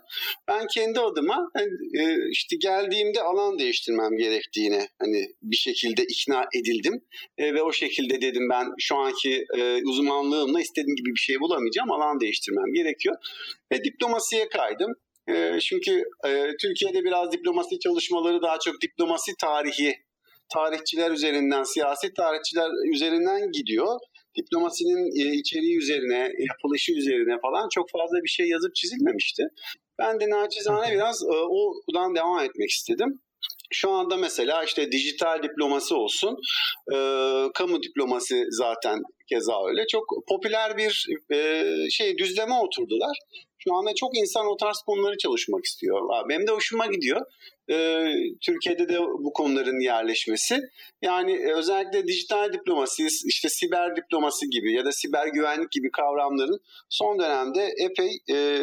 Ben 0.48 0.66
kendi 0.74 1.00
adıma 1.00 1.50
e, 1.94 2.30
işte 2.30 2.56
geldiğimde 2.60 3.22
alan 3.22 3.58
değiştirmem 3.58 4.16
gerektiğini 4.16 4.88
hani 4.98 5.26
bir 5.42 5.56
şekilde 5.56 6.02
ikna 6.02 6.44
edildim 6.54 7.00
e, 7.38 7.54
ve 7.54 7.62
o 7.62 7.72
şekilde 7.72 8.20
dedim 8.20 8.48
ben 8.50 8.66
şu 8.78 8.96
anki 8.96 9.44
e, 9.56 9.82
uzmanlığımla 9.84 10.60
istediğim 10.60 10.96
gibi 10.96 11.10
bir 11.10 11.20
şey 11.20 11.40
bulamayacağım 11.40 11.90
alan 11.90 12.20
değiştirmem 12.20 12.72
gerekiyor 12.74 13.16
ve 13.72 13.84
diplomasiye 13.84 14.48
kaydım. 14.48 14.92
E, 15.28 15.60
çünkü 15.60 16.04
e, 16.26 16.46
Türkiye'de 16.60 17.04
biraz 17.04 17.32
diplomasi 17.32 17.78
çalışmaları 17.78 18.42
daha 18.42 18.58
çok 18.58 18.74
diplomasi 18.82 19.32
tarihi 19.40 19.94
tarihçiler 20.54 21.10
üzerinden, 21.10 21.62
siyasi 21.62 22.14
tarihçiler 22.14 22.70
üzerinden 22.94 23.52
gidiyor. 23.52 23.98
diplomasinin 24.38 25.04
e, 25.20 25.34
içeriği 25.34 25.78
üzerine, 25.78 26.32
yapılışı 26.48 26.92
üzerine 26.92 27.40
falan 27.42 27.68
çok 27.74 27.90
fazla 27.90 28.22
bir 28.24 28.28
şey 28.28 28.48
yazıp 28.48 28.74
çizilmemişti. 28.74 29.42
Ben 29.98 30.20
de 30.20 30.30
naçizane 30.30 30.92
biraz 30.92 31.22
e, 31.22 31.36
odan 31.88 32.14
devam 32.14 32.44
etmek 32.44 32.70
istedim. 32.70 33.20
Şu 33.72 33.90
anda 33.90 34.16
mesela 34.16 34.64
işte 34.64 34.92
dijital 34.92 35.42
diplomasi 35.42 35.94
olsun, 35.94 36.36
e, 36.92 36.96
kamu 37.54 37.82
diplomasi 37.82 38.44
zaten 38.50 39.02
keza 39.28 39.68
öyle. 39.68 39.86
Çok 39.86 40.04
popüler 40.28 40.76
bir 40.76 41.06
e, 41.32 41.64
şey 41.90 42.18
düzleme 42.18 42.54
oturdular. 42.54 43.16
Şu 43.64 43.74
anda 43.74 43.94
çok 43.94 44.16
insan 44.16 44.46
o 44.46 44.56
tarz 44.56 44.78
konuları 44.86 45.18
çalışmak 45.18 45.64
istiyor. 45.64 46.00
Benim 46.28 46.46
de 46.46 46.52
hoşuma 46.52 46.86
gidiyor. 46.86 47.20
Ee, 47.70 48.04
Türkiye'de 48.46 48.88
de 48.88 48.98
bu 49.00 49.32
konuların 49.32 49.80
yerleşmesi. 49.80 50.60
Yani 51.02 51.32
e, 51.32 51.52
özellikle 51.52 52.06
dijital 52.06 52.52
diplomasi, 52.52 53.06
işte 53.26 53.48
siber 53.48 53.96
diplomasi 53.96 54.46
gibi 54.50 54.72
ya 54.72 54.84
da 54.84 54.92
siber 54.92 55.26
güvenlik 55.26 55.70
gibi 55.70 55.90
kavramların 55.90 56.60
son 56.88 57.18
dönemde 57.18 57.74
epey 57.78 58.10
e, 58.28 58.62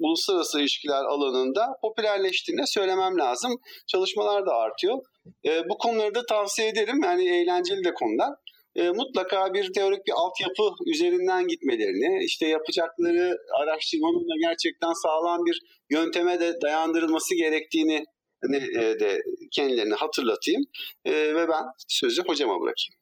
uluslararası 0.00 0.60
ilişkiler 0.60 1.04
alanında 1.04 1.78
popülerleştiğini 1.82 2.66
söylemem 2.66 3.18
lazım. 3.18 3.60
Çalışmalar 3.86 4.46
da 4.46 4.52
artıyor. 4.54 4.98
E, 5.44 5.68
bu 5.68 5.78
konuları 5.78 6.14
da 6.14 6.26
tavsiye 6.26 6.68
ederim. 6.68 7.00
Yani 7.04 7.28
eğlenceli 7.28 7.84
de 7.84 7.94
konular 7.94 8.34
e, 8.78 8.90
mutlaka 8.90 9.54
bir 9.54 9.72
teorik 9.72 10.06
bir 10.06 10.12
altyapı 10.12 10.62
üzerinden 10.86 11.48
gitmelerini, 11.48 12.24
işte 12.24 12.46
yapacakları 12.46 13.38
araştırmanın 13.60 14.28
da 14.28 14.48
gerçekten 14.48 14.92
sağlam 14.92 15.46
bir 15.46 15.62
yönteme 15.90 16.40
de 16.40 16.58
dayandırılması 16.62 17.34
gerektiğini 17.34 18.04
hani, 18.44 18.56
e, 18.56 19.00
de 19.00 19.22
kendilerine 19.52 19.94
hatırlatayım 19.94 20.62
e, 21.04 21.12
ve 21.12 21.48
ben 21.48 21.64
sözü 21.88 22.22
hocama 22.22 22.54
bırakayım. 22.60 22.94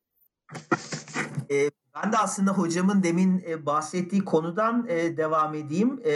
E, 1.51 1.71
ben 1.97 2.13
de 2.13 2.17
aslında 2.19 2.51
hocamın 2.51 3.03
demin 3.03 3.45
e, 3.49 3.67
bahsettiği 3.67 4.25
konudan 4.25 4.87
e, 4.89 5.17
devam 5.17 5.55
edeyim. 5.55 6.01
E, 6.05 6.13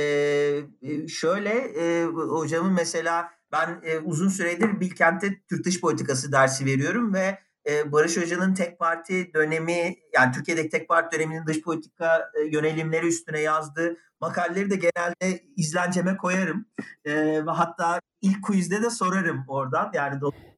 e, 0.82 1.08
şöyle 1.08 1.50
e, 1.50 2.04
hocamın 2.04 2.72
mesela 2.72 3.30
ben 3.52 3.80
e, 3.84 3.98
uzun 3.98 4.28
süredir 4.28 4.80
Bilkent'te 4.80 5.40
Türk 5.48 5.64
Dış 5.64 5.80
Politikası 5.80 6.32
dersi 6.32 6.66
veriyorum 6.66 7.14
ve 7.14 7.38
e, 7.68 7.92
Barış 7.92 8.16
Hoca'nın 8.16 8.54
tek 8.54 8.78
parti 8.78 9.34
dönemi 9.34 9.96
yani 10.14 10.32
Türkiye'deki 10.32 10.68
tek 10.68 10.88
parti 10.88 11.18
döneminin 11.18 11.46
dış 11.46 11.60
politika 11.60 12.30
e, 12.40 12.46
yönelimleri 12.56 13.06
üstüne 13.06 13.40
yazdığı 13.40 13.96
makaleleri 14.20 14.70
de 14.70 14.76
genelde 14.76 15.44
izlenceme 15.56 16.16
koyarım. 16.16 16.66
E, 17.04 17.12
ve 17.46 17.50
hatta 17.50 18.00
ilk 18.22 18.44
quizde 18.44 18.82
de 18.82 18.90
sorarım 18.90 19.44
oradan. 19.48 19.90
Yani 19.94 20.20
dolayısıyla 20.20 20.50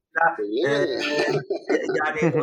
e, 0.64 0.70
yani 2.04 2.42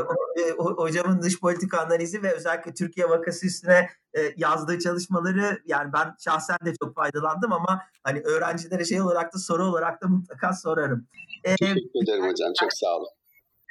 hocamın 0.57 1.21
dış 1.21 1.39
politika 1.39 1.79
analizi 1.81 2.23
ve 2.23 2.33
özellikle 2.33 2.73
Türkiye 2.73 3.09
vakası 3.09 3.47
üstüne 3.47 3.89
yazdığı 4.37 4.79
çalışmaları 4.79 5.59
yani 5.65 5.93
ben 5.93 6.15
şahsen 6.19 6.57
de 6.65 6.73
çok 6.83 6.95
faydalandım 6.95 7.53
ama 7.53 7.81
hani 8.03 8.21
öğrencilere 8.21 8.85
şey 8.85 9.01
olarak 9.01 9.33
da 9.33 9.37
soru 9.37 9.65
olarak 9.65 10.03
da 10.03 10.07
mutlaka 10.07 10.53
sorarım. 10.53 11.07
Teşekkür 11.43 12.03
ederim 12.03 12.23
hocam. 12.23 12.53
Çok 12.59 12.73
sağ 12.73 12.97
olun. 12.97 13.18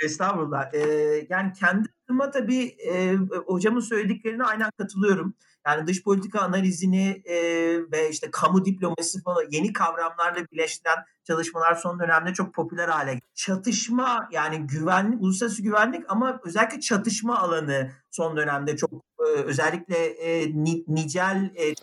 Estağfurullah. 0.04 0.74
Ee, 0.74 1.26
yani 1.30 1.52
kendi 1.52 1.88
adıma 2.04 2.30
tabii 2.30 2.76
e, 2.88 3.14
hocamın 3.46 3.80
söylediklerine 3.80 4.44
aynen 4.44 4.70
katılıyorum. 4.78 5.34
Yani 5.66 5.86
dış 5.86 6.02
politika 6.02 6.40
analizini 6.40 7.22
e, 7.24 7.36
ve 7.92 8.10
işte 8.10 8.30
kamu 8.30 8.64
diplomasi 8.64 9.22
falan 9.22 9.44
yeni 9.50 9.72
kavramlarla 9.72 10.46
birleştiren 10.52 10.98
çalışmalar 11.24 11.74
son 11.74 12.00
dönemde 12.00 12.34
çok 12.34 12.54
popüler 12.54 12.88
hale 12.88 13.12
geldi. 13.12 13.24
Çatışma 13.34 14.28
yani 14.32 14.66
güvenlik, 14.66 15.22
uluslararası 15.22 15.62
güvenlik 15.62 16.04
ama 16.08 16.40
özellikle 16.44 16.80
çatışma 16.80 17.38
alanı 17.38 17.90
son 18.10 18.36
dönemde 18.36 18.76
çok 18.76 18.90
e, 19.18 19.24
özellikle 19.24 19.96
e, 20.06 20.52
nicel 20.88 21.50
e, 21.58 21.74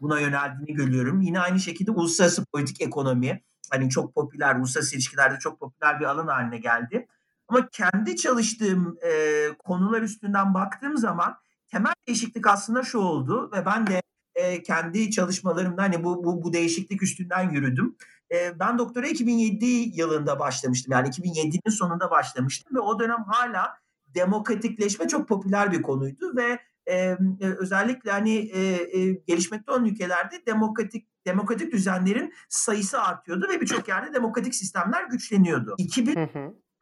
buna 0.00 0.20
yöneldiğini 0.20 0.74
görüyorum. 0.74 1.20
Yine 1.20 1.40
aynı 1.40 1.60
şekilde 1.60 1.90
uluslararası 1.90 2.44
politik 2.44 2.82
ekonomi 2.82 3.42
hani 3.70 3.90
çok 3.90 4.14
popüler, 4.14 4.56
uluslararası 4.56 4.96
ilişkilerde 4.96 5.38
çok 5.38 5.60
popüler 5.60 6.00
bir 6.00 6.04
alan 6.04 6.26
haline 6.26 6.58
geldi. 6.58 7.06
Ama 7.48 7.68
kendi 7.68 8.16
çalıştığım 8.16 8.98
e, 9.06 9.48
konular 9.58 10.02
üstünden 10.02 10.54
baktığım 10.54 10.96
zaman 10.96 11.36
temel 11.68 11.94
değişiklik 12.06 12.46
aslında 12.46 12.82
şu 12.82 12.98
oldu 12.98 13.50
ve 13.52 13.66
ben 13.66 13.86
de 13.86 14.02
e, 14.34 14.62
kendi 14.62 15.10
çalışmalarımda 15.10 15.82
hani 15.82 16.04
bu, 16.04 16.24
bu, 16.24 16.42
bu 16.42 16.52
değişiklik 16.52 17.02
üstünden 17.02 17.50
yürüdüm. 17.50 17.96
E, 18.32 18.60
ben 18.60 18.78
doktora 18.78 19.06
2007 19.06 19.66
yılında 20.00 20.38
başlamıştım. 20.38 20.92
Yani 20.92 21.08
2007'nin 21.08 21.70
sonunda 21.70 22.10
başlamıştım 22.10 22.76
ve 22.76 22.80
o 22.80 22.98
dönem 23.00 23.24
hala 23.26 23.74
demokratikleşme 24.14 25.08
çok 25.08 25.28
popüler 25.28 25.72
bir 25.72 25.82
konuydu 25.82 26.36
ve 26.36 26.58
e, 26.86 27.16
özellikle 27.58 28.10
hani 28.10 28.36
e, 28.36 28.60
e, 28.98 29.12
gelişmekte 29.12 29.72
olan 29.72 29.84
ülkelerde 29.84 30.46
demokratik 30.46 31.08
demokratik 31.26 31.72
düzenlerin 31.72 32.32
sayısı 32.48 33.00
artıyordu 33.02 33.46
ve 33.52 33.60
birçok 33.60 33.88
yerde 33.88 34.14
demokratik 34.14 34.54
sistemler 34.54 35.04
güçleniyordu. 35.04 35.74
2000 35.78 36.28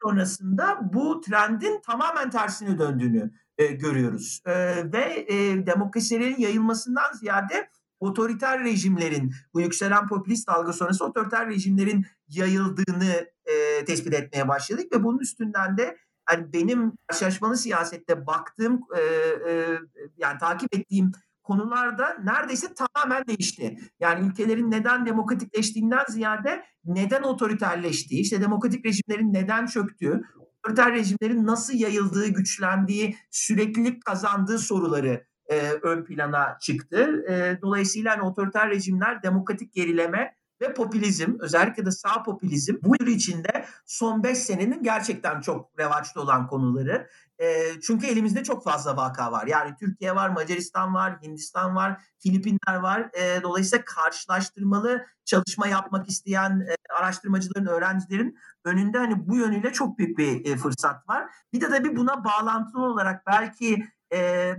sonrasında 0.03 0.79
bu 0.93 1.21
trendin 1.21 1.81
tamamen 1.81 2.29
tersine 2.29 2.79
döndüğünü 2.79 3.31
e, 3.57 3.65
görüyoruz. 3.65 4.41
E, 4.45 4.53
ve 4.93 5.25
e, 5.27 5.65
demokrasilerin 5.65 6.37
yayılmasından 6.37 7.13
ziyade 7.13 7.69
otoriter 7.99 8.63
rejimlerin, 8.63 9.33
bu 9.53 9.61
yükselen 9.61 10.07
popülist 10.07 10.47
dalga 10.47 10.73
sonrası 10.73 11.05
otoriter 11.05 11.47
rejimlerin 11.47 12.05
yayıldığını 12.27 13.27
e, 13.45 13.85
tespit 13.85 14.13
etmeye 14.13 14.47
başladık 14.47 14.85
ve 14.93 15.03
bunun 15.03 15.19
üstünden 15.19 15.77
de 15.77 15.97
yani 16.31 16.53
benim 16.53 16.93
karşılaşmalı 17.07 17.57
siyasette 17.57 18.27
baktığım, 18.27 18.81
e, 18.97 19.01
e, 19.49 19.79
yani 20.17 20.37
takip 20.39 20.75
ettiğim 20.75 21.11
konularda 21.43 22.17
neredeyse 22.23 22.67
tamamen 22.73 23.27
değişti. 23.27 23.77
Yani 23.99 24.27
ülkelerin 24.27 24.71
neden 24.71 25.05
demokratikleştiğinden 25.05 26.05
ziyade 26.09 26.63
neden 26.85 27.23
otoriterleştiği, 27.23 28.21
işte 28.21 28.41
demokratik 28.41 28.85
rejimlerin 28.85 29.33
neden 29.33 29.65
çöktüğü, 29.65 30.21
otoriter 30.59 30.93
rejimlerin 30.93 31.45
nasıl 31.45 31.73
yayıldığı, 31.73 32.27
güçlendiği, 32.27 33.17
süreklilik 33.31 34.05
kazandığı 34.05 34.59
soruları 34.59 35.25
e, 35.47 35.71
ön 35.71 36.03
plana 36.03 36.57
çıktı. 36.61 37.25
E, 37.29 37.61
dolayısıyla 37.61 38.11
hani 38.11 38.21
otoriter 38.21 38.69
rejimler 38.69 39.23
demokratik 39.23 39.73
gerileme 39.73 40.35
ve 40.61 40.73
popülizm 40.73 41.35
özellikle 41.39 41.85
de 41.85 41.91
sağ 41.91 42.23
popülizm 42.23 42.75
bu 42.81 42.95
yıl 42.99 43.07
içinde 43.07 43.65
son 43.85 44.23
5 44.23 44.37
senenin 44.37 44.83
gerçekten 44.83 45.41
çok 45.41 45.79
revaçta 45.79 46.21
olan 46.21 46.47
konuları. 46.47 47.09
E, 47.39 47.81
çünkü 47.81 48.07
elimizde 48.07 48.43
çok 48.43 48.63
fazla 48.63 48.97
vaka 48.97 49.31
var. 49.31 49.47
Yani 49.47 49.75
Türkiye 49.79 50.15
var, 50.15 50.29
Macaristan 50.29 50.93
var, 50.93 51.21
Hindistan 51.21 51.75
var, 51.75 52.01
Filipinler 52.19 52.75
var. 52.75 53.09
E, 53.13 53.43
dolayısıyla 53.43 53.85
karşılaştırmalı 53.85 55.05
çalışma 55.25 55.67
yapmak 55.67 56.09
isteyen 56.09 56.59
e, 56.69 56.75
araştırmacıların, 56.93 57.65
öğrencilerin 57.65 58.37
önünde 58.65 58.97
hani 58.97 59.27
bu 59.27 59.35
yönüyle 59.35 59.73
çok 59.73 59.97
büyük 59.97 60.17
bir 60.17 60.45
e, 60.45 60.57
fırsat 60.57 61.09
var. 61.09 61.29
Bir 61.53 61.61
de 61.61 61.69
tabii 61.69 61.95
buna 61.95 62.23
bağlantılı 62.23 62.85
olarak 62.85 63.27
belki 63.27 63.87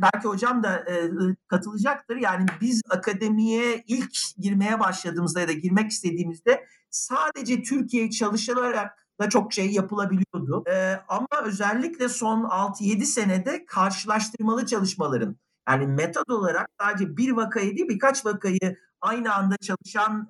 belki 0.02 0.28
hocam 0.28 0.62
da 0.62 0.84
katılacaktır. 1.48 2.16
Yani 2.16 2.46
biz 2.60 2.82
akademiye 2.90 3.84
ilk 3.86 4.16
girmeye 4.38 4.80
başladığımızda 4.80 5.40
ya 5.40 5.48
da 5.48 5.52
girmek 5.52 5.90
istediğimizde 5.90 6.66
sadece 6.90 7.62
Türkiye 7.62 8.10
çalışılarak 8.10 8.98
da 9.20 9.28
çok 9.28 9.52
şey 9.52 9.70
yapılabiliyordu. 9.70 10.64
Ama 11.08 11.28
özellikle 11.44 12.08
son 12.08 12.44
6-7 12.44 13.04
senede 13.04 13.66
karşılaştırmalı 13.66 14.66
çalışmaların 14.66 15.36
yani 15.68 15.86
metod 15.86 16.28
olarak 16.28 16.68
sadece 16.80 17.16
bir 17.16 17.30
vakayı 17.30 17.76
değil 17.76 17.88
birkaç 17.88 18.26
vakayı 18.26 18.76
aynı 19.00 19.34
anda 19.34 19.56
çalışan 19.56 20.28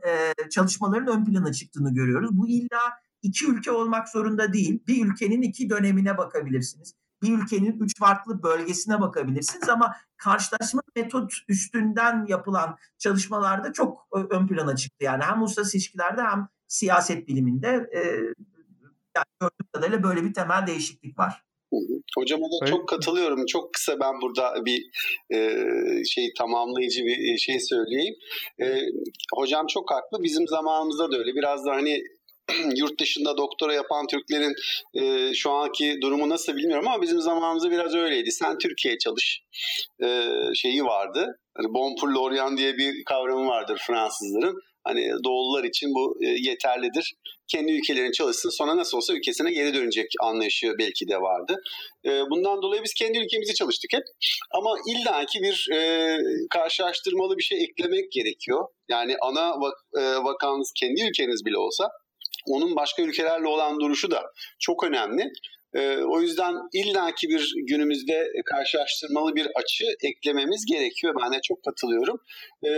çalışmaların 0.50 1.18
ön 1.18 1.24
plana 1.24 1.52
çıktığını 1.52 1.94
görüyoruz. 1.94 2.30
Bu 2.32 2.48
illa 2.48 2.80
iki 3.22 3.46
ülke 3.46 3.70
olmak 3.70 4.08
zorunda 4.08 4.52
değil. 4.52 4.80
Bir 4.86 5.06
ülkenin 5.06 5.42
iki 5.42 5.70
dönemine 5.70 6.18
bakabilirsiniz 6.18 6.94
bir 7.24 7.38
ülkenin 7.38 7.80
üç 7.80 7.98
farklı 7.98 8.42
bölgesine 8.42 9.00
bakabilirsiniz 9.00 9.68
ama 9.68 9.96
karşılaşma 10.16 10.82
metot 10.96 11.32
üstünden 11.48 12.26
yapılan 12.28 12.76
çalışmalarda 12.98 13.72
çok 13.72 14.08
ön 14.30 14.46
plana 14.46 14.76
çıktı. 14.76 15.04
Yani 15.04 15.24
hem 15.24 15.40
uluslararası 15.42 15.76
ilişkilerde 15.76 16.22
hem 16.22 16.48
siyaset 16.68 17.28
biliminde 17.28 17.68
e, 17.94 18.00
yani 19.16 19.26
gördüğüm 19.40 19.66
kadarıyla 19.72 20.02
böyle 20.02 20.24
bir 20.24 20.34
temel 20.34 20.66
değişiklik 20.66 21.18
var. 21.18 21.44
Hocama 22.16 22.46
da 22.46 22.66
çok 22.66 22.88
katılıyorum. 22.88 23.46
Çok 23.46 23.72
kısa 23.72 24.00
ben 24.00 24.20
burada 24.22 24.64
bir 24.64 24.90
e, 25.30 25.38
şey 26.04 26.32
tamamlayıcı 26.38 27.04
bir 27.04 27.38
şey 27.38 27.60
söyleyeyim. 27.60 28.14
E, 28.60 28.66
hocam 29.34 29.66
çok 29.66 29.90
haklı. 29.90 30.22
Bizim 30.22 30.48
zamanımızda 30.48 31.12
da 31.12 31.18
öyle. 31.18 31.34
Biraz 31.34 31.66
da 31.66 31.72
hani 31.72 32.02
yurt 32.76 33.00
dışında 33.00 33.36
doktora 33.36 33.74
yapan 33.74 34.06
Türklerin 34.06 34.54
e, 34.94 35.34
şu 35.34 35.50
anki 35.50 35.98
durumu 36.02 36.28
nasıl 36.28 36.56
bilmiyorum 36.56 36.88
ama 36.88 37.02
bizim 37.02 37.20
zamanımızda 37.20 37.70
biraz 37.70 37.94
öyleydi. 37.94 38.32
Sen 38.32 38.58
Türkiye'ye 38.58 38.98
çalış 38.98 39.40
e, 40.04 40.30
şeyi 40.54 40.84
vardı. 40.84 41.38
Hani 41.56 41.74
bon 41.74 41.96
pour 42.00 42.08
l'Orient 42.08 42.58
diye 42.58 42.76
bir 42.76 43.04
kavramı 43.04 43.46
vardır 43.46 43.82
Fransızların. 43.86 44.60
Hani 44.84 45.10
doğullar 45.24 45.64
için 45.64 45.94
bu 45.94 46.18
e, 46.24 46.26
yeterlidir. 46.26 47.14
Kendi 47.48 47.72
ülkelerin 47.72 48.12
çalışsın 48.12 48.50
sonra 48.50 48.76
nasıl 48.76 48.96
olsa 48.96 49.14
ülkesine 49.14 49.52
geri 49.52 49.74
dönecek 49.74 50.06
anlayışı 50.22 50.72
belki 50.78 51.08
de 51.08 51.16
vardı. 51.16 51.56
E, 52.04 52.10
bundan 52.30 52.62
dolayı 52.62 52.82
biz 52.84 52.94
kendi 52.94 53.18
ülkemizi 53.18 53.54
çalıştık 53.54 53.92
hep. 53.92 54.02
Ama 54.50 54.76
illaki 54.88 55.42
bir 55.42 55.68
e, 55.74 56.18
karşılaştırmalı 56.50 57.38
bir 57.38 57.42
şey 57.42 57.64
eklemek 57.64 58.12
gerekiyor. 58.12 58.64
Yani 58.88 59.16
ana 59.22 59.60
vak, 59.60 59.74
e, 59.98 60.00
vakanınız 60.00 60.72
kendi 60.80 61.02
ülkeniz 61.02 61.44
bile 61.44 61.58
olsa 61.58 61.88
onun 62.46 62.76
başka 62.76 63.02
ülkelerle 63.02 63.46
olan 63.46 63.80
duruşu 63.80 64.10
da 64.10 64.22
çok 64.58 64.84
önemli. 64.84 65.32
E, 65.74 65.98
o 65.98 66.20
yüzden 66.20 66.54
illaki 66.72 67.28
bir 67.28 67.52
günümüzde 67.68 68.32
karşılaştırmalı 68.44 69.34
bir 69.34 69.46
açı 69.54 69.84
eklememiz 70.02 70.64
gerekiyor. 70.66 71.14
Ben 71.22 71.32
de 71.32 71.40
çok 71.42 71.64
katılıyorum. 71.64 72.20
E, 72.66 72.70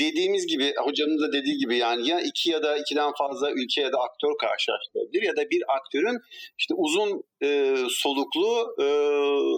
dediğimiz 0.00 0.46
gibi, 0.46 0.74
hocamın 0.84 1.18
da 1.18 1.32
dediği 1.32 1.58
gibi 1.58 1.76
yani 1.76 2.08
ya 2.08 2.20
iki 2.20 2.50
ya 2.50 2.62
da 2.62 2.78
ikiden 2.78 3.12
fazla 3.18 3.50
ülke 3.50 3.80
ya 3.80 3.92
da 3.92 3.98
aktör 3.98 4.32
karşılaştırılabilir 4.40 5.22
ya 5.22 5.36
da 5.36 5.50
bir 5.50 5.62
aktörün 5.76 6.18
işte 6.58 6.74
uzun 6.74 7.22
e, 7.42 7.76
soluklu 7.88 8.74
e, 8.80 8.86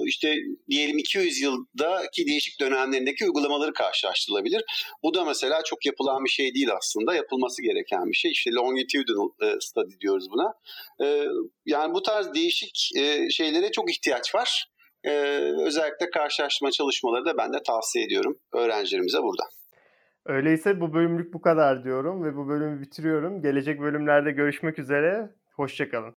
işte 0.07 0.35
diyelim 0.71 0.99
200 0.99 1.41
yıldaki 1.41 2.27
değişik 2.27 2.61
dönemlerindeki 2.61 3.25
uygulamaları 3.25 3.73
karşılaştırılabilir. 3.73 4.65
Bu 5.03 5.15
da 5.15 5.25
mesela 5.25 5.63
çok 5.65 5.87
yapılan 5.87 6.25
bir 6.25 6.31
şey 6.31 6.55
değil 6.55 6.69
aslında. 6.79 7.15
Yapılması 7.15 7.63
gereken 7.63 8.07
bir 8.07 8.17
şey. 8.17 8.31
İşte 8.31 8.51
longitudinal 8.51 9.29
e, 9.43 9.57
study 9.61 10.01
diyoruz 10.01 10.27
buna. 10.31 10.55
E, 11.07 11.25
yani 11.67 11.95
bu 11.95 12.03
tarz 12.03 12.35
değişik 12.35 12.91
e, 12.97 13.31
şeylere 13.31 13.71
çok 13.73 13.91
ihtiyaç 13.91 14.35
var. 14.35 14.67
E, 15.05 15.11
özellikle 15.67 16.11
karşılaştırma 16.11 16.71
çalışmaları 16.71 17.25
da 17.25 17.39
ben 17.39 17.53
de 17.53 17.63
tavsiye 17.67 18.05
ediyorum 18.05 18.39
öğrencilerimize 18.53 19.19
burada. 19.23 19.43
Öyleyse 20.27 20.81
bu 20.81 20.95
bölümlük 20.95 21.35
bu 21.35 21.41
kadar 21.41 21.85
diyorum 21.85 22.25
ve 22.25 22.37
bu 22.37 22.49
bölümü 22.49 22.81
bitiriyorum. 22.83 23.43
Gelecek 23.43 23.81
bölümlerde 23.81 24.31
görüşmek 24.31 24.79
üzere. 24.79 25.31
Hoşçakalın. 25.57 26.09